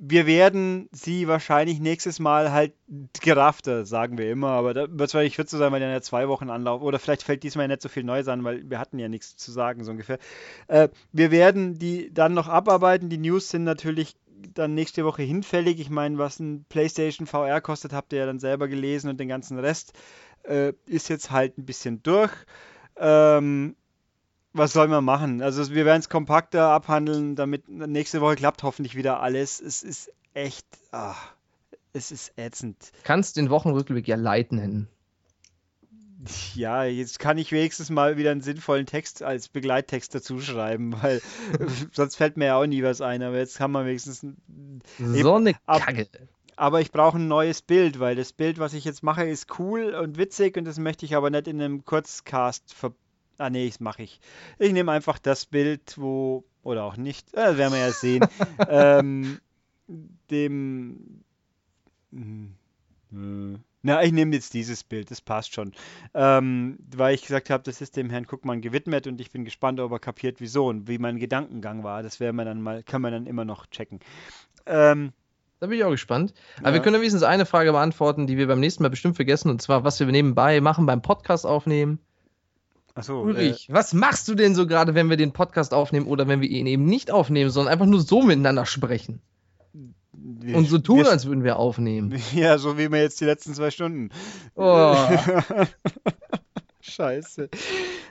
wir 0.00 0.26
werden 0.26 0.88
sie 0.92 1.26
wahrscheinlich 1.26 1.80
nächstes 1.80 2.20
Mal 2.20 2.52
halt 2.52 2.72
geraffter, 3.20 3.84
sagen 3.84 4.16
wir 4.16 4.30
immer, 4.30 4.50
aber 4.50 4.72
da 4.72 4.82
wird 4.82 4.92
es 4.92 5.14
wahrscheinlich 5.14 5.34
kürzer 5.34 5.58
sein, 5.58 5.72
weil 5.72 5.80
dann 5.80 5.90
ja 5.90 6.00
zwei 6.00 6.28
Wochen 6.28 6.50
Anlauf 6.50 6.82
oder 6.82 6.98
vielleicht 6.98 7.24
fällt 7.24 7.42
diesmal 7.42 7.64
ja 7.64 7.68
nicht 7.68 7.82
so 7.82 7.88
viel 7.88 8.04
Neues 8.04 8.28
an, 8.28 8.44
weil 8.44 8.68
wir 8.70 8.78
hatten 8.78 8.98
ja 8.98 9.08
nichts 9.08 9.36
zu 9.36 9.50
sagen, 9.50 9.82
so 9.82 9.90
ungefähr. 9.90 10.18
Äh, 10.68 10.88
wir 11.12 11.30
werden 11.32 11.78
die 11.78 12.14
dann 12.14 12.32
noch 12.32 12.48
abarbeiten. 12.48 13.08
Die 13.08 13.18
News 13.18 13.50
sind 13.50 13.64
natürlich 13.64 14.16
dann 14.54 14.74
nächste 14.74 15.04
Woche 15.04 15.22
hinfällig. 15.22 15.80
Ich 15.80 15.90
meine, 15.90 16.16
was 16.18 16.38
ein 16.38 16.64
PlayStation 16.68 17.26
VR 17.26 17.60
kostet, 17.60 17.92
habt 17.92 18.12
ihr 18.12 18.20
ja 18.20 18.26
dann 18.26 18.38
selber 18.38 18.68
gelesen 18.68 19.10
und 19.10 19.18
den 19.18 19.28
ganzen 19.28 19.58
Rest 19.58 19.94
äh, 20.44 20.74
ist 20.86 21.08
jetzt 21.08 21.32
halt 21.32 21.58
ein 21.58 21.66
bisschen 21.66 22.04
durch. 22.04 22.32
Ähm, 22.96 23.74
was 24.58 24.72
soll 24.72 24.88
man 24.88 25.04
machen? 25.04 25.40
Also 25.42 25.72
wir 25.72 25.84
werden 25.84 26.00
es 26.00 26.08
kompakter 26.08 26.68
abhandeln, 26.68 27.36
damit 27.36 27.68
nächste 27.68 28.20
Woche 28.20 28.36
klappt 28.36 28.62
hoffentlich 28.62 28.96
wieder 28.96 29.20
alles. 29.20 29.60
Es 29.60 29.82
ist 29.82 30.12
echt, 30.34 30.66
ach, 30.90 31.32
es 31.92 32.10
ist 32.10 32.32
ätzend. 32.36 32.92
Kannst 33.04 33.36
den 33.36 33.50
Wochenrückblick 33.50 34.06
ja 34.06 34.16
Leid 34.16 34.52
nennen. 34.52 34.88
Ja, 36.54 36.82
jetzt 36.82 37.20
kann 37.20 37.38
ich 37.38 37.52
wenigstens 37.52 37.90
mal 37.90 38.16
wieder 38.16 38.32
einen 38.32 38.40
sinnvollen 38.40 38.86
Text 38.86 39.22
als 39.22 39.48
Begleittext 39.48 40.14
dazu 40.14 40.40
schreiben, 40.40 40.92
weil 41.02 41.22
sonst 41.92 42.16
fällt 42.16 42.36
mir 42.36 42.46
ja 42.46 42.56
auch 42.56 42.66
nie 42.66 42.82
was 42.82 43.00
ein. 43.00 43.22
Aber 43.22 43.38
jetzt 43.38 43.60
haben 43.60 43.72
wir 43.72 43.86
wenigstens 43.86 44.26
so 44.98 45.34
eine 45.34 45.54
Kacke. 45.54 46.08
aber 46.56 46.80
ich 46.80 46.90
brauche 46.90 47.18
ein 47.18 47.28
neues 47.28 47.62
Bild, 47.62 48.00
weil 48.00 48.16
das 48.16 48.32
Bild, 48.32 48.58
was 48.58 48.74
ich 48.74 48.84
jetzt 48.84 49.04
mache, 49.04 49.24
ist 49.28 49.58
cool 49.60 49.94
und 49.94 50.18
witzig 50.18 50.56
und 50.56 50.64
das 50.64 50.78
möchte 50.78 51.06
ich 51.06 51.14
aber 51.14 51.30
nicht 51.30 51.46
in 51.46 51.62
einem 51.62 51.84
Kurzcast 51.84 52.74
verbinden 52.74 53.07
Ah, 53.38 53.50
nee, 53.50 53.68
das 53.68 53.80
mache 53.80 54.02
ich. 54.02 54.20
Ich 54.58 54.72
nehme 54.72 54.92
einfach 54.92 55.18
das 55.18 55.46
Bild, 55.46 55.94
wo, 55.96 56.44
oder 56.62 56.84
auch 56.84 56.96
nicht, 56.96 57.34
äh, 57.34 57.56
werden 57.56 57.72
wir 57.72 57.80
ja 57.80 57.92
sehen, 57.92 58.26
ähm, 58.68 59.38
dem, 60.30 61.22
äh, 62.12 63.58
na, 63.82 64.02
ich 64.02 64.12
nehme 64.12 64.34
jetzt 64.34 64.54
dieses 64.54 64.82
Bild, 64.82 65.10
das 65.10 65.20
passt 65.20 65.54
schon. 65.54 65.72
Ähm, 66.12 66.78
weil 66.94 67.14
ich 67.14 67.22
gesagt 67.22 67.48
habe, 67.48 67.62
das 67.62 67.80
ist 67.80 67.96
dem 67.96 68.10
Herrn 68.10 68.24
Guckmann 68.24 68.60
gewidmet 68.60 69.06
und 69.06 69.20
ich 69.20 69.30
bin 69.30 69.44
gespannt, 69.44 69.78
ob 69.78 69.92
er 69.92 70.00
kapiert, 70.00 70.40
wieso 70.40 70.66
und 70.66 70.88
wie 70.88 70.98
mein 70.98 71.18
Gedankengang 71.18 71.84
war. 71.84 72.02
Das 72.02 72.18
werden 72.18 72.36
wir 72.36 72.44
dann 72.44 72.60
mal, 72.60 72.82
kann 72.82 73.00
man 73.00 73.12
dann 73.12 73.26
immer 73.26 73.44
noch 73.44 73.66
checken. 73.66 74.00
Ähm, 74.66 75.12
da 75.60 75.68
bin 75.68 75.78
ich 75.78 75.84
auch 75.84 75.90
gespannt. 75.90 76.34
Aber 76.58 76.68
ja. 76.68 76.74
wir 76.74 76.82
können 76.82 76.96
wenigstens 76.96 77.22
eine 77.22 77.46
Frage 77.46 77.72
beantworten, 77.72 78.26
die 78.26 78.36
wir 78.36 78.48
beim 78.48 78.60
nächsten 78.60 78.82
Mal 78.82 78.90
bestimmt 78.90 79.16
vergessen, 79.16 79.48
und 79.48 79.62
zwar, 79.62 79.84
was 79.84 80.00
wir 80.00 80.06
nebenbei 80.06 80.60
machen 80.60 80.86
beim 80.86 81.00
Podcast 81.00 81.46
aufnehmen. 81.46 82.00
Achso. 82.98 83.22
Ulrich, 83.22 83.68
äh, 83.68 83.72
was 83.72 83.94
machst 83.94 84.26
du 84.26 84.34
denn 84.34 84.56
so 84.56 84.66
gerade, 84.66 84.96
wenn 84.96 85.08
wir 85.08 85.16
den 85.16 85.32
Podcast 85.32 85.72
aufnehmen 85.72 86.08
oder 86.08 86.26
wenn 86.26 86.40
wir 86.40 86.48
ihn 86.48 86.66
eben 86.66 86.84
nicht 86.84 87.12
aufnehmen, 87.12 87.48
sondern 87.48 87.72
einfach 87.72 87.86
nur 87.86 88.00
so 88.00 88.22
miteinander 88.22 88.66
sprechen? 88.66 89.20
Wir, 90.12 90.56
und 90.56 90.68
so 90.68 90.78
tun, 90.78 90.98
wir, 90.98 91.10
als 91.10 91.24
würden 91.26 91.44
wir 91.44 91.58
aufnehmen. 91.58 92.20
Ja, 92.34 92.58
so 92.58 92.76
wie 92.76 92.90
wir 92.90 93.00
jetzt 93.00 93.20
die 93.20 93.24
letzten 93.24 93.54
zwei 93.54 93.70
Stunden. 93.70 94.10
Oh. 94.56 94.96
Scheiße. 96.80 97.50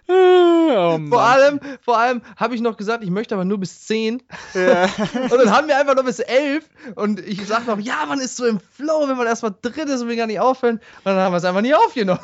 Oh, 0.08 1.00
vor 1.10 1.22
allem, 1.22 1.60
vor 1.82 1.98
allem 1.98 2.22
habe 2.38 2.56
ich 2.56 2.62
noch 2.62 2.78
gesagt, 2.78 3.04
ich 3.04 3.10
möchte 3.10 3.36
aber 3.36 3.44
nur 3.44 3.60
bis 3.60 3.88
10. 3.88 4.24
Ja. 4.54 4.84
und 5.24 5.32
dann 5.32 5.52
haben 5.52 5.68
wir 5.68 5.78
einfach 5.78 5.96
noch 5.96 6.06
bis 6.06 6.20
11. 6.20 6.64
Und 6.96 7.20
ich 7.20 7.46
sage 7.46 7.66
noch, 7.66 7.80
ja, 7.80 8.06
man 8.08 8.20
ist 8.20 8.38
so 8.38 8.46
im 8.46 8.62
Flow, 8.62 9.10
wenn 9.10 9.18
man 9.18 9.28
erstmal 9.28 9.54
drin 9.62 9.90
ist 9.90 10.02
und 10.02 10.08
wir 10.08 10.16
gar 10.16 10.28
nicht 10.28 10.40
aufhören. 10.40 10.76
Und 10.78 11.06
dann 11.06 11.18
haben 11.18 11.34
wir 11.34 11.38
es 11.38 11.44
einfach 11.44 11.62
nie 11.62 11.74
aufgenommen. 11.74 12.22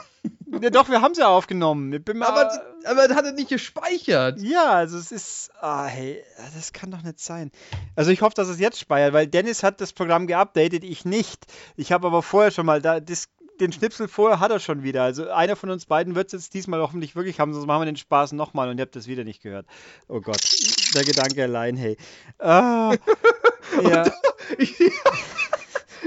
Ja, 0.61 0.69
doch, 0.69 0.89
wir 0.89 1.01
haben 1.01 1.13
es 1.13 1.17
ja 1.17 1.27
aufgenommen. 1.27 1.93
aber, 2.21 2.51
aber 2.85 3.07
das 3.07 3.17
hat 3.17 3.25
er 3.25 3.31
nicht 3.33 3.49
gespeichert. 3.49 4.39
Ja, 4.41 4.71
also 4.71 4.97
es 4.97 5.11
ist. 5.11 5.51
Ah, 5.59 5.85
hey, 5.85 6.23
das 6.55 6.73
kann 6.73 6.91
doch 6.91 7.01
nicht 7.01 7.19
sein. 7.19 7.51
Also 7.95 8.11
ich 8.11 8.21
hoffe, 8.21 8.35
dass 8.35 8.47
es 8.47 8.59
jetzt 8.59 8.79
speichert, 8.79 9.13
weil 9.13 9.27
Dennis 9.27 9.63
hat 9.63 9.81
das 9.81 9.93
Programm 9.93 10.27
geupdatet, 10.27 10.83
ich 10.83 11.05
nicht. 11.05 11.45
Ich 11.75 11.91
habe 11.91 12.07
aber 12.07 12.21
vorher 12.21 12.51
schon 12.51 12.65
mal 12.65 12.81
da 12.81 12.99
das 12.99 13.29
den 13.59 13.71
Schnipsel 13.71 14.07
vorher 14.07 14.39
hat 14.39 14.51
er 14.51 14.59
schon 14.59 14.83
wieder. 14.83 15.03
Also 15.03 15.29
einer 15.29 15.55
von 15.55 15.69
uns 15.69 15.85
beiden 15.85 16.15
wird 16.15 16.27
es 16.27 16.33
jetzt 16.33 16.53
diesmal 16.53 16.81
hoffentlich 16.81 17.15
wirklich 17.15 17.39
haben, 17.39 17.53
sonst 17.53 17.65
machen 17.65 17.81
wir 17.81 17.85
den 17.85 17.97
Spaß 17.97 18.31
nochmal 18.33 18.69
und 18.69 18.77
ihr 18.77 18.83
habt 18.83 18.95
das 18.95 19.07
wieder 19.07 19.23
nicht 19.23 19.41
gehört. 19.41 19.65
Oh 20.07 20.21
Gott, 20.21 20.41
der 20.93 21.03
Gedanke 21.03 21.43
allein, 21.43 21.75
hey. 21.75 21.97
Ah, 22.39 22.95
ja. 23.83 24.11
ich, 24.57 24.79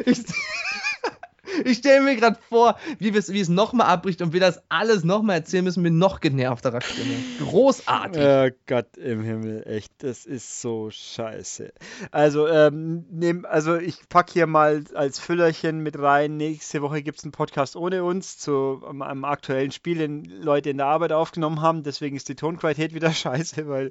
ich, 0.05 0.25
ich 1.65 1.79
stelle 1.79 2.03
mir 2.03 2.17
gerade 2.17 2.39
vor, 2.49 2.77
wie, 2.99 3.15
wie 3.15 3.41
es 3.41 3.49
nochmal 3.49 3.87
abbricht 3.87 4.23
und 4.23 4.33
wir 4.33 4.41
das 4.41 4.63
alles 4.69 5.05
nochmal 5.05 5.37
erzählen 5.37 5.65
müssen 5.65 5.83
mit 5.83 5.93
noch 5.93 6.21
genervterer 6.21 6.81
Stimme. 6.81 7.15
Großartig. 7.41 8.23
Oh 8.23 8.49
Gott 8.67 8.97
im 8.97 9.23
Himmel, 9.23 9.65
echt, 9.67 9.93
das 9.99 10.27
ist 10.27 10.61
so 10.61 10.91
scheiße. 10.91 11.73
Also, 12.11 12.49
ähm, 12.49 13.05
nehm, 13.11 13.47
also 13.49 13.77
ich 13.77 14.09
packe 14.09 14.33
hier 14.33 14.47
mal 14.47 14.85
als 14.95 15.19
Füllerchen 15.19 15.81
mit 15.81 15.99
rein. 15.99 16.37
Nächste 16.37 16.83
Woche 16.83 17.03
gibt 17.03 17.19
es 17.19 17.25
einen 17.25 17.33
Podcast 17.33 17.77
ohne 17.77 18.05
uns 18.05 18.39
zu 18.39 18.83
einem, 18.89 19.25
aktuellen 19.25 19.73
Spiel, 19.73 19.99
den 19.99 20.25
Leute 20.25 20.71
in 20.71 20.79
der 20.79 20.87
Arbeit 20.87 21.13
aufgenommen 21.13 21.63
haben. 21.63 21.83
Deswegen 21.83 22.17
ist 22.17 22.29
die 22.29 22.35
Tonqualität 22.35 22.95
wieder 22.95 23.11
scheiße, 23.13 23.69
weil 23.69 23.91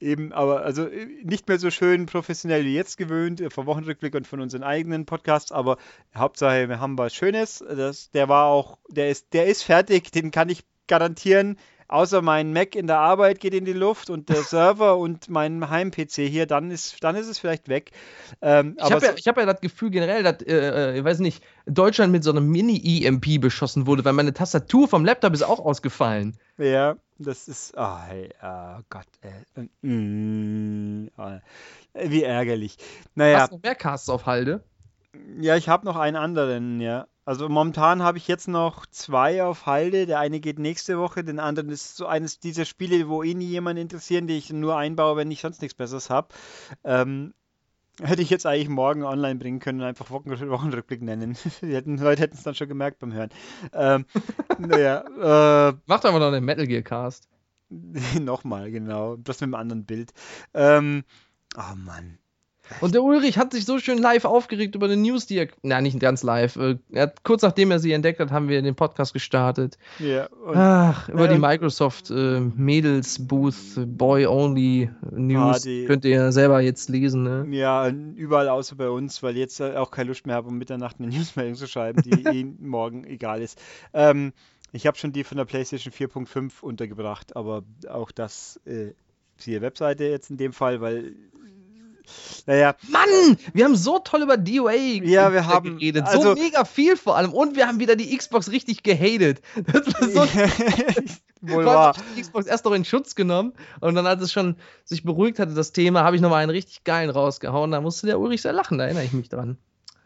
eben, 0.00 0.32
aber 0.32 0.62
also 0.62 0.88
nicht 1.22 1.48
mehr 1.48 1.58
so 1.58 1.70
schön 1.70 2.06
professionell 2.06 2.64
wie 2.64 2.74
jetzt 2.74 2.96
gewöhnt, 2.98 3.42
vom 3.50 3.66
Wochenrückblick 3.66 4.14
und 4.14 4.26
von 4.26 4.40
unseren 4.40 4.62
eigenen 4.62 5.06
Podcasts, 5.06 5.52
aber 5.52 5.76
Hauptsache, 6.14 6.68
wir 6.68 6.80
haben 6.80 6.96
was 7.06 7.14
Schönes. 7.14 7.64
Das, 7.68 8.10
der 8.10 8.28
war 8.28 8.46
auch, 8.46 8.78
der 8.88 9.10
ist, 9.10 9.32
der 9.32 9.46
ist 9.46 9.62
fertig, 9.62 10.10
den 10.10 10.30
kann 10.30 10.48
ich 10.48 10.64
garantieren. 10.88 11.56
außer 11.88 12.20
mein 12.20 12.52
Mac 12.52 12.74
in 12.74 12.88
der 12.88 12.98
Arbeit 12.98 13.38
geht 13.38 13.54
in 13.54 13.64
die 13.64 13.72
Luft 13.72 14.10
und 14.10 14.28
der 14.28 14.42
Server 14.42 14.98
und 14.98 15.28
mein 15.28 15.70
Heim-PC 15.70 16.14
hier, 16.28 16.46
dann 16.46 16.72
ist, 16.72 17.02
dann 17.04 17.14
ist 17.14 17.28
es 17.28 17.38
vielleicht 17.38 17.68
weg. 17.68 17.92
Ähm, 18.42 18.76
ich 18.76 18.90
habe 18.90 19.06
ja, 19.06 19.12
hab 19.12 19.38
ja 19.38 19.46
das 19.46 19.60
Gefühl 19.60 19.90
generell, 19.90 20.24
dass, 20.24 20.42
äh, 20.42 20.94
äh, 20.94 20.98
ich 20.98 21.04
weiß 21.04 21.20
nicht, 21.20 21.44
Deutschland 21.66 22.10
mit 22.10 22.24
so 22.24 22.30
einem 22.30 22.48
Mini-EMP 22.48 23.40
beschossen 23.40 23.86
wurde, 23.86 24.04
weil 24.04 24.14
meine 24.14 24.34
Tastatur 24.34 24.88
vom 24.88 25.04
Laptop 25.04 25.32
ist 25.32 25.42
auch 25.42 25.60
ausgefallen. 25.60 26.36
Ja, 26.58 26.96
das 27.18 27.46
ist, 27.46 27.74
oh, 27.76 27.98
hey, 28.08 28.30
oh 28.42 28.80
Gott, 28.90 29.06
ey. 29.20 29.68
Mm, 29.82 31.08
oh, 31.16 31.38
wie 31.94 32.22
ärgerlich. 32.24 32.76
Naja. 33.14 33.40
Hast 33.42 33.52
du 33.52 33.56
noch 33.56 33.62
mehr 33.62 33.74
Casts 33.76 34.08
auf 34.08 34.26
Halde? 34.26 34.64
Ja, 35.40 35.56
ich 35.56 35.68
habe 35.68 35.84
noch 35.84 35.96
einen 35.96 36.16
anderen, 36.16 36.80
ja. 36.80 37.06
Also 37.24 37.48
momentan 37.48 38.02
habe 38.02 38.18
ich 38.18 38.28
jetzt 38.28 38.46
noch 38.46 38.86
zwei 38.86 39.42
auf 39.42 39.66
Halde. 39.66 40.06
Der 40.06 40.20
eine 40.20 40.38
geht 40.38 40.60
nächste 40.60 40.98
Woche, 40.98 41.24
den 41.24 41.40
anderen 41.40 41.70
ist 41.70 41.96
so 41.96 42.06
eines 42.06 42.38
dieser 42.38 42.64
Spiele, 42.64 43.08
wo 43.08 43.24
eh 43.24 43.34
nie 43.34 43.46
jemand 43.46 43.80
interessieren, 43.80 44.28
die 44.28 44.38
ich 44.38 44.52
nur 44.52 44.76
einbaue, 44.76 45.16
wenn 45.16 45.30
ich 45.30 45.40
sonst 45.40 45.60
nichts 45.60 45.74
Besseres 45.74 46.08
habe. 46.08 46.28
Ähm, 46.84 47.34
hätte 48.00 48.22
ich 48.22 48.30
jetzt 48.30 48.46
eigentlich 48.46 48.68
morgen 48.68 49.02
online 49.02 49.40
bringen 49.40 49.58
können 49.58 49.80
und 49.80 49.86
einfach 49.86 50.10
Wochen 50.10 50.30
Wochenrückblick 50.30 51.02
nennen. 51.02 51.36
Die 51.62 51.74
hätten, 51.74 51.98
Leute 51.98 52.22
hätten 52.22 52.36
es 52.36 52.44
dann 52.44 52.54
schon 52.54 52.68
gemerkt 52.68 53.00
beim 53.00 53.12
Hören. 53.12 53.30
Ähm, 53.72 54.06
naja, 54.58 55.70
äh, 55.70 55.74
Macht 55.86 56.04
aber 56.04 56.20
noch 56.20 56.32
einen 56.32 56.44
Metal 56.44 56.66
Gear 56.66 56.82
Cast. 56.82 57.28
Nochmal, 58.20 58.70
genau. 58.70 59.16
Das 59.16 59.40
mit 59.40 59.48
einem 59.48 59.54
anderen 59.54 59.84
Bild. 59.84 60.12
Ähm, 60.54 61.04
oh 61.56 61.74
Mann. 61.74 62.18
Und 62.80 62.94
der 62.94 63.02
Ulrich 63.02 63.38
hat 63.38 63.52
sich 63.52 63.64
so 63.64 63.78
schön 63.78 63.98
live 63.98 64.24
aufgeregt 64.24 64.74
über 64.74 64.86
eine 64.86 64.96
News, 64.96 65.26
die 65.26 65.38
er. 65.38 65.48
Na, 65.62 65.80
nicht 65.80 66.00
ganz 66.00 66.22
live. 66.22 66.56
Äh, 66.56 66.76
er 66.92 67.04
hat, 67.04 67.24
kurz 67.24 67.42
nachdem 67.42 67.70
er 67.70 67.78
sie 67.78 67.92
entdeckt 67.92 68.20
hat, 68.20 68.30
haben 68.30 68.48
wir 68.48 68.60
den 68.60 68.74
Podcast 68.74 69.12
gestartet. 69.12 69.78
Ja. 69.98 70.26
Und, 70.26 70.56
Ach, 70.56 71.08
über 71.08 71.26
ja, 71.26 71.32
die 71.32 71.38
Microsoft 71.38 72.10
äh, 72.10 72.40
Mädels 72.40 73.26
Booth 73.26 73.74
Boy 73.76 74.26
Only 74.26 74.90
News. 75.12 75.52
Party. 75.52 75.84
Könnt 75.86 76.04
ihr 76.04 76.32
selber 76.32 76.60
jetzt 76.60 76.88
lesen, 76.88 77.22
ne? 77.22 77.46
Ja, 77.50 77.88
überall 77.88 78.48
außer 78.48 78.76
bei 78.76 78.88
uns, 78.88 79.22
weil 79.22 79.36
jetzt 79.36 79.60
auch 79.60 79.90
keine 79.90 80.08
Lust 80.08 80.26
mehr 80.26 80.36
habe, 80.36 80.48
um 80.48 80.58
Mitternacht 80.58 80.96
eine 80.98 81.08
Newsmeldung 81.16 81.54
zu 81.54 81.66
schreiben, 81.66 82.02
die 82.02 82.10
eh 82.24 82.44
morgen 82.44 83.04
egal 83.04 83.42
ist. 83.42 83.60
Ähm, 83.92 84.32
ich 84.72 84.86
habe 84.86 84.98
schon 84.98 85.12
die 85.12 85.24
von 85.24 85.38
der 85.38 85.44
PlayStation 85.44 85.92
4.5 85.92 86.60
untergebracht, 86.60 87.36
aber 87.36 87.62
auch 87.88 88.10
das. 88.10 88.60
Äh, 88.64 88.92
siehe 89.38 89.60
Webseite 89.60 90.04
jetzt 90.04 90.30
in 90.30 90.36
dem 90.36 90.52
Fall, 90.52 90.80
weil 90.80 91.14
naja. 92.46 92.74
Mann, 92.88 93.38
wir 93.52 93.64
haben 93.64 93.76
so 93.76 93.98
toll 93.98 94.22
über 94.22 94.36
DOA 94.36 94.72
ja, 94.72 95.32
wir 95.32 95.46
haben, 95.46 95.78
geredet. 95.78 96.06
So 96.08 96.18
also, 96.18 96.34
mega 96.34 96.64
viel 96.64 96.96
vor 96.96 97.16
allem. 97.16 97.32
Und 97.32 97.56
wir 97.56 97.66
haben 97.66 97.80
wieder 97.80 97.96
die 97.96 98.16
Xbox 98.16 98.50
richtig 98.50 98.82
gehatet. 98.82 99.40
Das 99.66 99.86
war 99.86 100.08
so. 100.08 100.20
Wohl 101.42 101.64
wahr. 101.64 101.94
die 102.16 102.22
Xbox 102.22 102.46
erst 102.46 102.64
noch 102.64 102.72
in 102.72 102.84
Schutz 102.84 103.14
genommen 103.14 103.52
und 103.80 103.94
dann, 103.94 104.06
als 104.06 104.22
es 104.22 104.32
schon 104.32 104.56
sich 104.84 105.04
beruhigt 105.04 105.38
hatte, 105.38 105.54
das 105.54 105.72
Thema, 105.72 106.02
habe 106.02 106.16
ich 106.16 106.22
nochmal 106.22 106.42
einen 106.42 106.50
richtig 106.50 106.82
geilen 106.84 107.10
rausgehauen. 107.10 107.70
Da 107.70 107.80
musste 107.80 108.06
der 108.06 108.18
Ulrich 108.18 108.42
sehr 108.42 108.52
lachen, 108.52 108.78
da 108.78 108.84
erinnere 108.84 109.04
ich 109.04 109.12
mich 109.12 109.28
dran. 109.28 109.58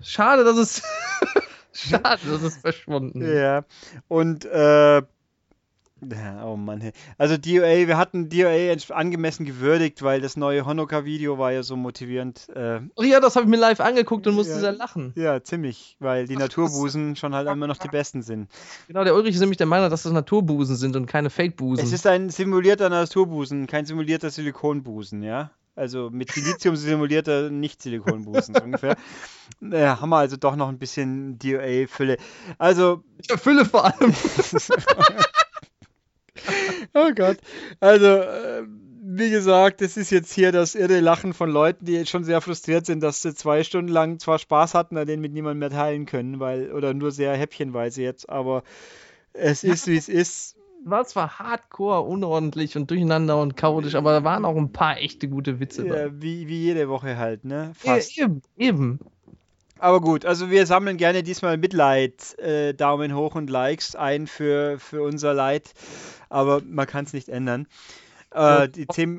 Schade, 0.03 0.45
dass 0.45 0.57
es. 0.57 0.83
Schade, 1.73 2.21
dass 2.29 2.43
es 2.43 2.57
verschwunden 2.57 3.23
ist. 3.23 3.33
Ja. 3.33 3.65
Und 4.09 4.45
äh, 4.45 5.03
ja, 6.11 6.45
oh 6.47 6.57
Mann. 6.57 6.93
Also 7.19 7.37
DOA, 7.37 7.87
wir 7.87 7.97
hatten 7.97 8.29
DOA 8.29 8.75
angemessen 8.91 9.45
gewürdigt, 9.45 10.03
weil 10.03 10.21
das 10.21 10.37
neue 10.37 10.65
Honoka-Video 10.65 11.39
war 11.39 11.53
ja 11.53 11.63
so 11.63 11.77
motivierend. 11.77 12.49
Äh, 12.55 12.81
oh 12.97 13.03
ja, 13.03 13.21
das 13.21 13.37
habe 13.37 13.45
ich 13.45 13.51
mir 13.51 13.59
live 13.59 13.81
angeguckt 13.81 14.27
und 14.27 14.35
musste 14.35 14.55
ja, 14.55 14.61
sehr 14.61 14.73
lachen. 14.73 15.13
Ja, 15.17 15.43
ziemlich, 15.43 15.97
weil 16.01 16.27
die 16.27 16.37
Ach, 16.37 16.41
Naturbusen 16.41 17.17
schon 17.17 17.35
halt 17.35 17.49
immer 17.49 17.67
noch 17.67 17.77
die 17.79 17.89
besten 17.93 18.23
sind. 18.23 18.49
Genau, 18.89 19.05
der 19.05 19.15
Ulrich 19.15 19.35
ist 19.35 19.41
nämlich 19.41 19.59
der 19.59 19.67
Meinung, 19.67 19.91
dass 19.91 20.03
das 20.03 20.13
Naturbusen 20.13 20.77
sind 20.77 20.97
und 20.97 21.07
keine 21.07 21.31
Fake-Busen. 21.31 21.85
Es 21.85 21.93
ist 21.93 22.07
ein 22.07 22.31
simulierter 22.31 22.89
Naturbusen, 22.89 23.67
kein 23.67 23.87
simulierter 23.87 24.31
Silikonbusen, 24.31 25.23
ja? 25.23 25.51
Also 25.77 26.11
mit 26.11 26.31
Silizium 26.33 26.77
simulierter 26.77 27.51
Nicht-Silikonbusen 27.51 28.57
ungefähr. 28.57 28.97
Äh, 29.63 29.87
haben 29.87 30.11
wir 30.11 30.19
also 30.19 30.37
doch 30.37 30.57
noch 30.57 30.69
ein 30.69 30.79
bisschen 30.79 31.39
DOA-Fülle. 31.39 32.19
Also. 32.59 33.03
Ja, 33.29 33.37
Fülle 33.37 33.65
vor 33.65 33.85
allem. 33.85 34.15
Oh 36.95 37.11
Gott. 37.15 37.39
Also, 37.81 38.07
äh, 38.07 38.63
wie 39.03 39.31
gesagt, 39.31 39.81
das 39.81 39.97
ist 39.97 40.11
jetzt 40.11 40.33
hier 40.33 40.53
das 40.53 40.75
irre 40.75 41.01
Lachen 41.01 41.33
von 41.35 41.51
Leuten, 41.51 41.85
die 41.85 41.95
jetzt 41.95 42.11
schon 42.11 42.25
sehr 42.25 42.41
frustriert 42.41 42.87
sind, 42.87 43.03
dass 43.03 43.23
sie 43.23 43.35
zwei 43.35 43.65
Stunden 43.65 43.91
lang 43.91 44.19
zwar 44.19 44.39
Spaß 44.39 44.75
hatten, 44.75 44.97
aber 44.97 45.07
den 45.07 45.21
mit 45.21 45.33
niemandem 45.33 45.59
mehr 45.59 45.71
teilen 45.71 46.07
können, 46.07 46.39
weil, 46.39 46.73
oder 46.73 46.95
nur 46.95 47.11
sehr 47.11 47.35
häppchenweise 47.35 48.03
jetzt, 48.03 48.29
aber 48.29 48.63
es 49.33 49.65
ist, 49.65 49.87
wie 49.87 49.97
es 49.97 50.09
ist. 50.09 50.57
War 50.83 51.05
zwar 51.05 51.39
hardcore, 51.39 52.03
unordentlich 52.03 52.77
und 52.77 52.91
durcheinander 52.91 53.41
und 53.41 53.55
chaotisch, 53.55 53.97
aber 53.97 54.13
da 54.13 54.25
waren 54.25 54.47
auch 54.47 54.57
ein 54.57 54.73
paar 54.73 54.97
echte 54.99 55.29
gute 55.29 55.61
Witze 55.61 55.87
ja, 55.87 56.09
Wie, 56.23 56.49
wie 56.49 56.59
jede 56.59 56.89
Woche 56.89 57.19
halt, 57.19 57.45
ne? 57.45 57.73
Fast. 57.75 58.17
Ja, 58.17 58.25
eben, 58.25 58.43
eben. 58.57 59.01
Aber 59.81 60.03
gut, 60.03 60.27
also 60.27 60.51
wir 60.51 60.67
sammeln 60.67 60.99
gerne 60.99 61.23
diesmal 61.23 61.57
Mitleid, 61.57 62.39
äh, 62.39 62.75
Daumen 62.75 63.15
hoch 63.15 63.35
und 63.35 63.49
Likes 63.49 63.97
ein 63.97 64.27
für, 64.27 64.79
für 64.79 65.03
unser 65.03 65.33
Leid, 65.33 65.73
aber 66.29 66.61
man 66.63 66.87
kann 66.87 67.07
es 67.07 67.15
nicht 67.15 67.31
ändern. 67.31 67.67
Äh, 68.33 68.69
die, 68.69 68.87
zehn, 68.87 69.19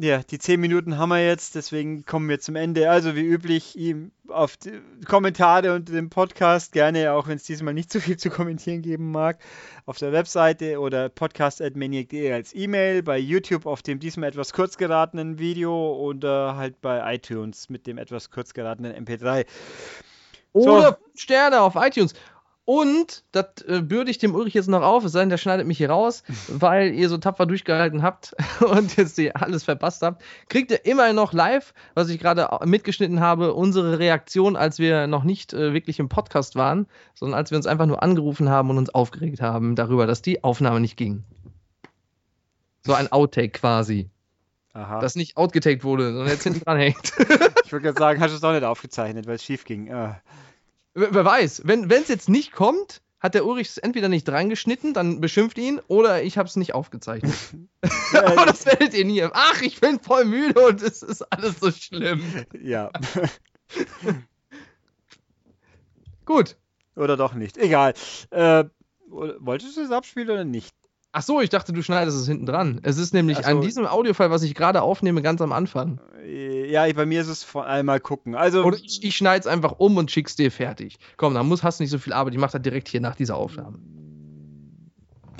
ja, 0.00 0.20
die 0.24 0.38
zehn 0.38 0.60
Minuten 0.60 0.98
haben 0.98 1.10
wir 1.10 1.24
jetzt, 1.24 1.54
deswegen 1.54 2.04
kommen 2.04 2.28
wir 2.28 2.40
zum 2.40 2.56
Ende. 2.56 2.90
Also 2.90 3.14
wie 3.14 3.24
üblich, 3.24 3.78
ihm 3.78 4.10
auf 4.26 4.56
die 4.56 4.80
Kommentare 5.06 5.74
unter 5.74 5.92
dem 5.92 6.10
Podcast 6.10 6.72
gerne, 6.72 7.12
auch 7.12 7.28
wenn 7.28 7.36
es 7.36 7.44
diesmal 7.44 7.72
nicht 7.72 7.92
so 7.92 8.00
viel 8.00 8.16
zu 8.16 8.30
kommentieren 8.30 8.82
geben 8.82 9.12
mag, 9.12 9.38
auf 9.86 9.98
der 9.98 10.10
Webseite 10.10 10.80
oder 10.80 11.08
podcast.maniac.de 11.08 12.32
als 12.32 12.52
E-Mail, 12.52 13.04
bei 13.04 13.18
YouTube 13.18 13.64
auf 13.64 13.82
dem 13.82 14.00
diesmal 14.00 14.30
etwas 14.30 14.52
kurz 14.52 14.76
geratenen 14.76 15.38
Video 15.38 15.94
oder 15.94 16.56
halt 16.56 16.80
bei 16.80 17.14
iTunes 17.14 17.68
mit 17.68 17.86
dem 17.86 17.96
etwas 17.96 18.30
kurz 18.30 18.54
geratenen 18.54 19.06
MP3. 19.06 19.46
Oder 20.52 20.88
so. 20.88 20.96
Sterne 21.14 21.60
auf 21.60 21.74
iTunes. 21.76 22.14
Und, 22.64 23.24
das 23.32 23.62
äh, 23.66 23.82
bürde 23.82 24.10
ich 24.12 24.18
dem 24.18 24.36
Ulrich 24.36 24.54
jetzt 24.54 24.68
noch 24.68 24.82
auf, 24.82 25.04
es 25.04 25.12
sei 25.12 25.20
denn, 25.20 25.30
der 25.30 25.36
schneidet 25.36 25.66
mich 25.66 25.78
hier 25.78 25.90
raus, 25.90 26.22
weil 26.48 26.94
ihr 26.94 27.08
so 27.08 27.18
tapfer 27.18 27.46
durchgehalten 27.46 28.02
habt 28.02 28.36
und 28.60 28.96
jetzt 28.96 29.20
alles 29.34 29.64
verpasst 29.64 30.02
habt, 30.02 30.22
kriegt 30.48 30.70
ihr 30.70 30.84
immerhin 30.86 31.16
noch 31.16 31.32
live, 31.32 31.74
was 31.94 32.08
ich 32.08 32.20
gerade 32.20 32.48
mitgeschnitten 32.64 33.20
habe, 33.20 33.54
unsere 33.54 33.98
Reaktion, 33.98 34.54
als 34.54 34.78
wir 34.78 35.08
noch 35.08 35.24
nicht 35.24 35.52
äh, 35.52 35.72
wirklich 35.72 35.98
im 35.98 36.08
Podcast 36.08 36.54
waren, 36.54 36.86
sondern 37.14 37.36
als 37.36 37.50
wir 37.50 37.56
uns 37.56 37.66
einfach 37.66 37.86
nur 37.86 38.02
angerufen 38.02 38.48
haben 38.48 38.70
und 38.70 38.78
uns 38.78 38.90
aufgeregt 38.90 39.40
haben 39.40 39.74
darüber, 39.74 40.06
dass 40.06 40.22
die 40.22 40.44
Aufnahme 40.44 40.78
nicht 40.78 40.96
ging. 40.96 41.24
So 42.84 42.94
ein 42.94 43.10
Outtake 43.10 43.50
quasi. 43.50 44.08
Aha. 44.72 45.00
Das 45.00 45.16
nicht 45.16 45.36
outgetaked 45.36 45.84
wurde, 45.84 46.12
sondern 46.12 46.28
jetzt 46.28 46.44
hinten 46.44 46.60
dran 46.60 46.78
hängt. 46.78 47.12
ich 47.64 47.72
würde 47.72 47.82
gerade 47.82 47.98
sagen, 47.98 48.20
hast 48.20 48.30
du 48.30 48.36
es 48.36 48.40
doch 48.40 48.52
nicht 48.52 48.64
aufgezeichnet, 48.64 49.26
weil 49.26 49.34
es 49.34 49.44
schief 49.44 49.64
ging. 49.64 49.92
Uh. 49.92 50.14
Wer 50.94 51.24
weiß, 51.24 51.62
wenn 51.64 51.90
es 51.90 52.08
jetzt 52.08 52.28
nicht 52.28 52.52
kommt, 52.52 53.00
hat 53.22 53.34
der 53.34 53.46
Ulrich 53.46 53.68
es 53.68 53.78
entweder 53.78 54.08
nicht 54.08 54.28
reingeschnitten, 54.28 54.94
dann 54.94 55.20
beschimpft 55.20 55.56
ihn, 55.56 55.80
oder 55.86 56.24
ich 56.24 56.38
habe 56.38 56.48
es 56.48 56.56
nicht 56.56 56.74
aufgezeichnet. 56.74 57.32
Aber 58.12 58.46
das 58.46 58.66
werdet 58.66 58.94
ihr 58.94 59.04
nie. 59.04 59.22
Ach, 59.22 59.62
ich 59.62 59.80
bin 59.80 60.00
voll 60.00 60.24
müde 60.24 60.60
und 60.60 60.82
es 60.82 61.02
ist 61.02 61.22
alles 61.32 61.60
so 61.60 61.70
schlimm. 61.70 62.22
Ja. 62.60 62.90
Gut. 66.26 66.56
Oder 66.96 67.16
doch 67.16 67.34
nicht. 67.34 67.56
Egal. 67.56 67.94
Äh, 68.30 68.64
wolltest 69.08 69.76
du 69.76 69.82
es 69.82 69.90
abspielen 69.90 70.30
oder 70.30 70.44
nicht? 70.44 70.74
Ach 71.14 71.22
so, 71.22 71.42
ich 71.42 71.50
dachte, 71.50 71.74
du 71.74 71.82
schneidest 71.82 72.18
es 72.18 72.26
hinten 72.26 72.46
dran. 72.46 72.80
Es 72.82 72.96
ist 72.96 73.12
nämlich 73.12 73.36
so. 73.36 73.44
an 73.44 73.60
diesem 73.60 73.86
Audiofile, 73.86 74.30
was 74.30 74.42
ich 74.42 74.54
gerade 74.54 74.80
aufnehme, 74.80 75.20
ganz 75.20 75.42
am 75.42 75.52
Anfang. 75.52 76.00
Ja, 76.26 76.90
bei 76.90 77.04
mir 77.04 77.20
ist 77.20 77.28
es 77.28 77.44
vor 77.44 77.66
allem 77.66 77.86
mal 77.86 78.00
gucken. 78.00 78.34
Also 78.34 78.64
Oder 78.64 78.78
ich, 78.78 79.04
ich 79.04 79.14
schneide 79.14 79.40
es 79.40 79.46
einfach 79.46 79.74
um 79.78 79.98
und 79.98 80.10
schick's 80.10 80.36
dir 80.36 80.50
fertig. 80.50 80.96
Komm, 81.18 81.34
dann 81.34 81.46
musst, 81.46 81.62
hast 81.62 81.80
du 81.80 81.82
nicht 81.82 81.90
so 81.90 81.98
viel 81.98 82.14
Arbeit. 82.14 82.32
Ich 82.32 82.40
mache 82.40 82.52
das 82.52 82.62
direkt 82.62 82.88
hier 82.88 83.02
nach 83.02 83.14
dieser 83.14 83.36
Aufnahme. 83.36 83.78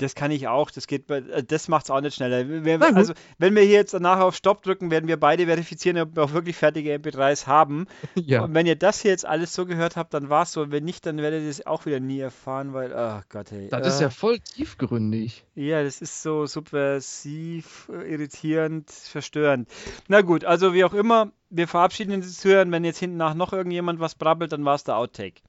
Das 0.03 0.15
kann 0.15 0.31
ich 0.31 0.47
auch. 0.47 0.69
Das 0.69 0.87
geht 0.87 1.09
äh, 1.09 1.43
das 1.43 1.67
macht 1.69 1.85
es 1.85 1.91
auch 1.91 2.01
nicht 2.01 2.15
schneller. 2.15 2.47
Wir, 2.65 2.81
also, 2.95 3.13
wenn 3.37 3.55
wir 3.55 3.63
hier 3.63 3.75
jetzt 3.75 3.93
nachher 3.93 4.25
auf 4.25 4.35
Stopp 4.35 4.61
drücken, 4.63 4.91
werden 4.91 5.07
wir 5.07 5.17
beide 5.17 5.45
verifizieren, 5.45 5.97
ob 5.97 6.15
wir 6.15 6.23
auch 6.23 6.33
wirklich 6.33 6.57
fertige 6.57 6.93
MP3s 6.93 7.47
haben. 7.47 7.87
Ja. 8.25 8.43
Und 8.43 8.53
wenn 8.53 8.65
ihr 8.65 8.75
das 8.75 9.01
hier 9.01 9.11
jetzt 9.11 9.25
alles 9.25 9.53
so 9.53 9.65
gehört 9.65 9.95
habt, 9.95 10.13
dann 10.13 10.29
war 10.29 10.43
es 10.43 10.53
so. 10.53 10.61
Und 10.61 10.71
wenn 10.71 10.83
nicht, 10.85 11.05
dann 11.05 11.17
werdet 11.17 11.41
ihr 11.41 11.47
das 11.47 11.65
auch 11.65 11.85
wieder 11.85 11.99
nie 11.99 12.19
erfahren, 12.19 12.73
weil, 12.73 12.93
ach 12.93 13.21
oh 13.21 13.25
Gott, 13.27 13.51
hey. 13.51 13.67
Das 13.69 13.85
äh, 13.85 13.89
ist 13.89 14.01
ja 14.01 14.09
voll 14.09 14.39
tiefgründig. 14.39 15.43
Ja, 15.55 15.83
das 15.83 15.99
ist 16.01 16.21
so 16.21 16.45
subversiv, 16.45 17.89
irritierend, 17.89 18.89
verstörend. 18.91 19.67
Na 20.07 20.21
gut, 20.21 20.45
also 20.45 20.73
wie 20.73 20.83
auch 20.83 20.93
immer, 20.93 21.31
wir 21.49 21.67
verabschieden 21.67 22.13
uns 22.13 22.39
zu 22.39 22.49
hören. 22.49 22.71
Wenn 22.71 22.85
jetzt 22.85 22.99
hinten 22.99 23.17
nach 23.17 23.33
noch 23.33 23.51
irgendjemand 23.51 23.99
was 23.99 24.15
brabbelt, 24.15 24.51
dann 24.51 24.63
war 24.63 24.75
es 24.75 24.83
der 24.83 24.97
Outtake. 24.97 25.41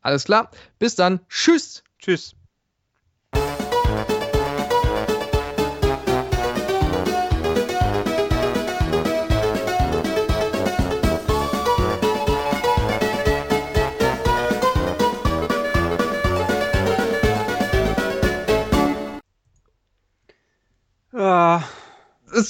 Alles 0.00 0.24
klar. 0.24 0.50
Bis 0.78 0.96
dann. 0.96 1.20
Tschüss. 1.28 1.82
Tschüss. 1.98 2.34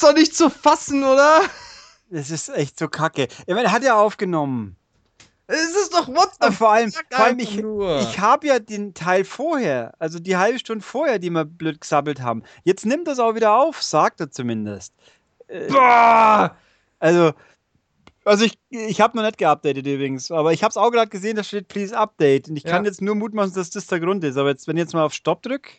Doch 0.04 0.14
nicht 0.14 0.36
zu 0.36 0.50
fassen, 0.50 1.02
oder? 1.02 1.40
Das 2.10 2.30
ist 2.30 2.48
echt 2.50 2.78
so 2.78 2.88
kacke. 2.88 3.28
Ich 3.46 3.54
meine, 3.54 3.64
er 3.64 3.72
hat 3.72 3.82
ja 3.82 3.94
aufgenommen. 3.94 4.76
Es 5.46 5.74
ist 5.76 5.92
doch 5.92 6.08
what 6.08 6.30
the 6.40 6.50
vor 6.52 6.72
allem, 6.72 6.90
vor 6.90 7.18
allem 7.18 7.38
ich, 7.38 7.58
ich 7.58 8.18
habe 8.18 8.46
ja 8.46 8.58
den 8.58 8.94
Teil 8.94 9.24
vorher, 9.24 9.92
also 9.98 10.18
die 10.18 10.38
halbe 10.38 10.58
Stunde 10.58 10.82
vorher, 10.82 11.18
die 11.18 11.28
wir 11.28 11.44
blöd 11.44 11.82
gesabbelt 11.82 12.22
haben. 12.22 12.42
Jetzt 12.62 12.86
nimmt 12.86 13.06
das 13.06 13.18
auch 13.18 13.34
wieder 13.34 13.54
auf, 13.54 13.82
sagt 13.82 14.20
er 14.20 14.30
zumindest. 14.30 14.94
Äh! 15.48 15.68
Also, 16.98 17.32
also 18.24 18.44
ich, 18.46 18.58
ich 18.70 19.02
habe 19.02 19.18
noch 19.18 19.24
nicht 19.24 19.36
geupdatet 19.36 19.86
übrigens, 19.86 20.30
aber 20.30 20.54
ich 20.54 20.62
habe 20.62 20.70
es 20.70 20.78
auch 20.78 20.90
gerade 20.90 21.10
gesehen, 21.10 21.36
da 21.36 21.44
steht 21.44 21.68
Please 21.68 21.96
Update. 21.96 22.48
Und 22.48 22.56
ich 22.56 22.64
ja. 22.64 22.70
kann 22.70 22.86
jetzt 22.86 23.02
nur 23.02 23.14
mutmaßen, 23.14 23.54
dass 23.54 23.68
das 23.68 23.86
der 23.86 24.00
Grund 24.00 24.24
ist. 24.24 24.38
Aber 24.38 24.48
jetzt, 24.48 24.66
wenn 24.66 24.78
ich 24.78 24.82
jetzt 24.82 24.94
mal 24.94 25.04
auf 25.04 25.12
Stopp 25.12 25.42
drücke, 25.42 25.72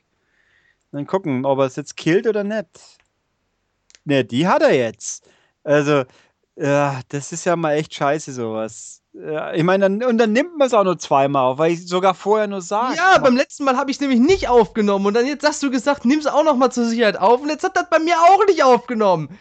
dann 0.92 1.08
gucken, 1.08 1.44
ob 1.44 1.58
er 1.58 1.66
es 1.66 1.76
jetzt 1.76 1.98
killt 1.98 2.28
oder 2.28 2.44
nicht. 2.44 3.00
Ne, 4.06 4.24
die 4.24 4.48
hat 4.48 4.62
er 4.62 4.74
jetzt. 4.74 5.28
Also, 5.64 6.04
ja, 6.56 7.02
das 7.10 7.32
ist 7.32 7.46
ja 7.46 7.56
mal 7.56 7.74
echt 7.74 7.94
scheiße, 7.94 8.32
sowas. 8.32 9.02
Ja, 9.14 9.54
ich 9.54 9.64
meine, 9.64 9.84
dann, 9.84 10.04
und 10.04 10.18
dann 10.18 10.34
nimmt 10.34 10.58
man 10.58 10.68
es 10.68 10.74
auch 10.74 10.84
nur 10.84 11.00
zweimal 11.00 11.44
auf, 11.44 11.58
weil 11.58 11.72
ich 11.72 11.88
sogar 11.88 12.14
vorher 12.14 12.48
nur 12.48 12.62
sage. 12.62 12.98
Ja, 12.98 13.18
beim 13.18 13.36
letzten 13.38 13.64
Mal 13.64 13.78
habe 13.78 13.90
ich 13.90 14.00
nämlich 14.00 14.20
nicht 14.20 14.50
aufgenommen 14.50 15.06
und 15.06 15.14
dann 15.14 15.26
jetzt 15.26 15.46
hast 15.46 15.64
du 15.64 15.72
gesagt, 15.72 16.06
nimm 16.06 16.20
es 16.20 16.28
auch 16.28 16.44
noch 16.44 16.56
mal 16.56 16.70
zur 16.70 16.86
Sicherheit 16.86 17.18
auf 17.18 17.42
und 17.42 17.50
jetzt 17.50 17.64
hat 17.64 17.78
das 17.78 17.90
bei 17.90 18.00
mir 18.00 18.16
auch 18.18 18.46
nicht 18.46 18.64
aufgenommen. 18.64 19.40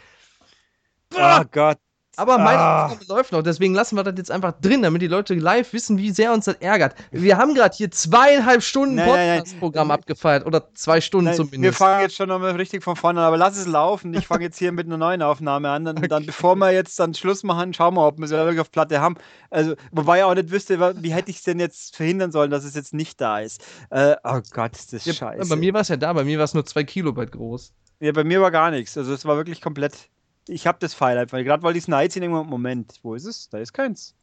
Oh 1.17 1.43
Gott. 1.51 1.79
Aber 2.17 2.39
meine 2.39 2.59
ah. 2.59 2.87
Aufnahme 2.87 3.05
läuft 3.09 3.33
noch, 3.33 3.43
deswegen 3.43 3.75
lassen 3.75 3.97
wir 3.97 4.05
das 4.05 4.15
jetzt 4.17 4.31
einfach 4.31 4.53
drin, 4.61 4.83
damit 4.83 5.03
die 5.03 5.07
Leute 5.07 5.35
live 5.35 5.73
wissen, 5.73 5.99
wie 5.99 6.11
sehr 6.11 6.33
uns 6.33 6.45
das 6.47 6.57
ärgert. 6.57 6.95
Wir 7.11 7.37
haben 7.37 7.55
gerade 7.55 7.75
hier 7.77 7.91
zweieinhalb 7.91 8.63
Stunden 8.63 8.97
Podcast-Programm 8.97 9.91
abgefeiert 9.91 10.47
oder 10.47 10.73
zwei 10.75 11.01
Stunden 11.01 11.27
nein, 11.27 11.37
zumindest. 11.37 11.63
Wir 11.63 11.73
fangen 11.73 12.01
jetzt 12.01 12.17
schon 12.17 12.29
nochmal 12.29 12.53
richtig 12.53 12.83
von 12.83 12.97
vorne 12.97 13.21
an, 13.21 13.27
aber 13.27 13.37
lass 13.37 13.57
es 13.57 13.67
laufen. 13.67 14.15
Ich 14.15 14.27
fange 14.27 14.45
jetzt 14.45 14.59
hier 14.59 14.73
mit 14.73 14.87
einer 14.87 14.97
neuen 14.97 15.23
Aufnahme 15.23 15.71
an. 15.71 15.85
Dann, 15.85 15.99
okay. 15.99 16.09
dann, 16.09 16.27
bevor 16.27 16.57
wir 16.57 16.73
jetzt 16.73 16.99
dann 16.99 17.15
Schluss 17.15 17.43
machen, 17.43 17.75
schauen 17.75 17.95
wir, 17.95 18.07
ob 18.07 18.19
wir 18.19 18.25
es 18.25 18.31
wirklich 18.31 18.61
auf 18.61 18.71
Platte 18.71 19.01
haben. 19.01 19.17
Also, 19.51 19.75
wobei 19.93 20.19
ich 20.19 20.25
auch 20.25 20.35
nicht 20.35 20.51
wüsste, 20.51 20.79
wie 21.03 21.13
hätte 21.13 21.31
ich 21.31 21.39
es 21.39 21.43
denn 21.43 21.61
jetzt 21.61 21.97
verhindern 21.97 22.33
sollen, 22.33 22.51
dass 22.51 22.65
es 22.65 22.75
jetzt 22.75 22.95
nicht 22.95 23.21
da 23.21 23.41
ist. 23.41 23.65
Äh, 23.91 24.17
oh 24.25 24.41
Gott, 24.51 24.77
ist 24.77 24.93
das 24.93 25.05
ja, 25.05 25.13
scheiße. 25.13 25.49
Bei 25.49 25.57
mir 25.57 25.73
war 25.75 25.81
es 25.81 25.89
ja 25.89 25.97
da, 25.97 26.13
bei 26.13 26.25
mir 26.25 26.39
war 26.39 26.45
es 26.45 26.55
nur 26.55 26.65
zwei 26.65 26.85
Kilobyte 26.85 27.33
groß. 27.33 27.73
Ja, 28.01 28.13
bei 28.13 28.25
mir 28.25 28.41
war 28.41 28.51
gar 28.51 28.71
nichts. 28.71 28.97
Also, 28.99 29.13
es 29.13 29.25
war 29.25 29.37
wirklich 29.37 29.61
komplett 29.61 30.09
ich 30.49 30.67
habe 30.67 30.79
das 30.81 30.95
File 30.95 31.19
einfach. 31.19 31.39
Gerade 31.39 31.63
weil 31.63 31.77
ich 31.77 31.85
es 31.85 31.89
Night 31.89 32.13
sehen, 32.13 32.31
Moment, 32.31 32.99
wo 33.03 33.15
ist 33.15 33.25
es? 33.25 33.49
Da 33.49 33.59
ist 33.59 33.73
keins. 33.73 34.15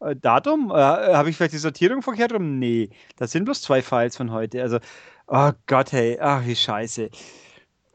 Äh, 0.00 0.16
Datum? 0.16 0.70
Äh, 0.70 0.74
habe 0.74 1.30
ich 1.30 1.36
vielleicht 1.36 1.54
die 1.54 1.58
Sortierung 1.58 2.02
verkehrt 2.02 2.32
rum? 2.32 2.58
Nee, 2.58 2.90
das 3.16 3.32
sind 3.32 3.44
bloß 3.44 3.62
zwei 3.62 3.82
Files 3.82 4.16
von 4.16 4.30
heute. 4.30 4.62
Also, 4.62 4.78
oh 5.26 5.52
Gott, 5.66 5.92
hey, 5.92 6.18
ach, 6.20 6.44
wie 6.46 6.56
scheiße. 6.56 7.10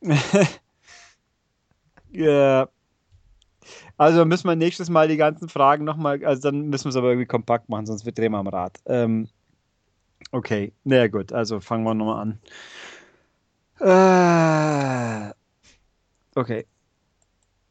ja. 2.11 2.69
Also 3.97 4.25
müssen 4.25 4.47
wir 4.47 4.55
nächstes 4.55 4.89
Mal 4.89 5.07
die 5.07 5.17
ganzen 5.17 5.47
Fragen 5.47 5.85
nochmal, 5.85 6.25
also 6.25 6.49
dann 6.49 6.69
müssen 6.69 6.85
wir 6.85 6.89
es 6.89 6.95
aber 6.95 7.09
irgendwie 7.09 7.27
kompakt 7.27 7.69
machen, 7.69 7.85
sonst 7.85 8.03
wir 8.03 8.11
drehen 8.11 8.31
wir 8.31 8.39
am 8.39 8.47
Rad. 8.47 8.79
Ähm, 8.87 9.29
okay, 10.31 10.73
naja 10.83 11.07
gut, 11.07 11.31
also 11.31 11.59
fangen 11.59 11.83
wir 11.83 11.93
nochmal 11.93 12.39
an. 13.79 13.79
Äh, 13.79 15.33
okay. 16.39 16.65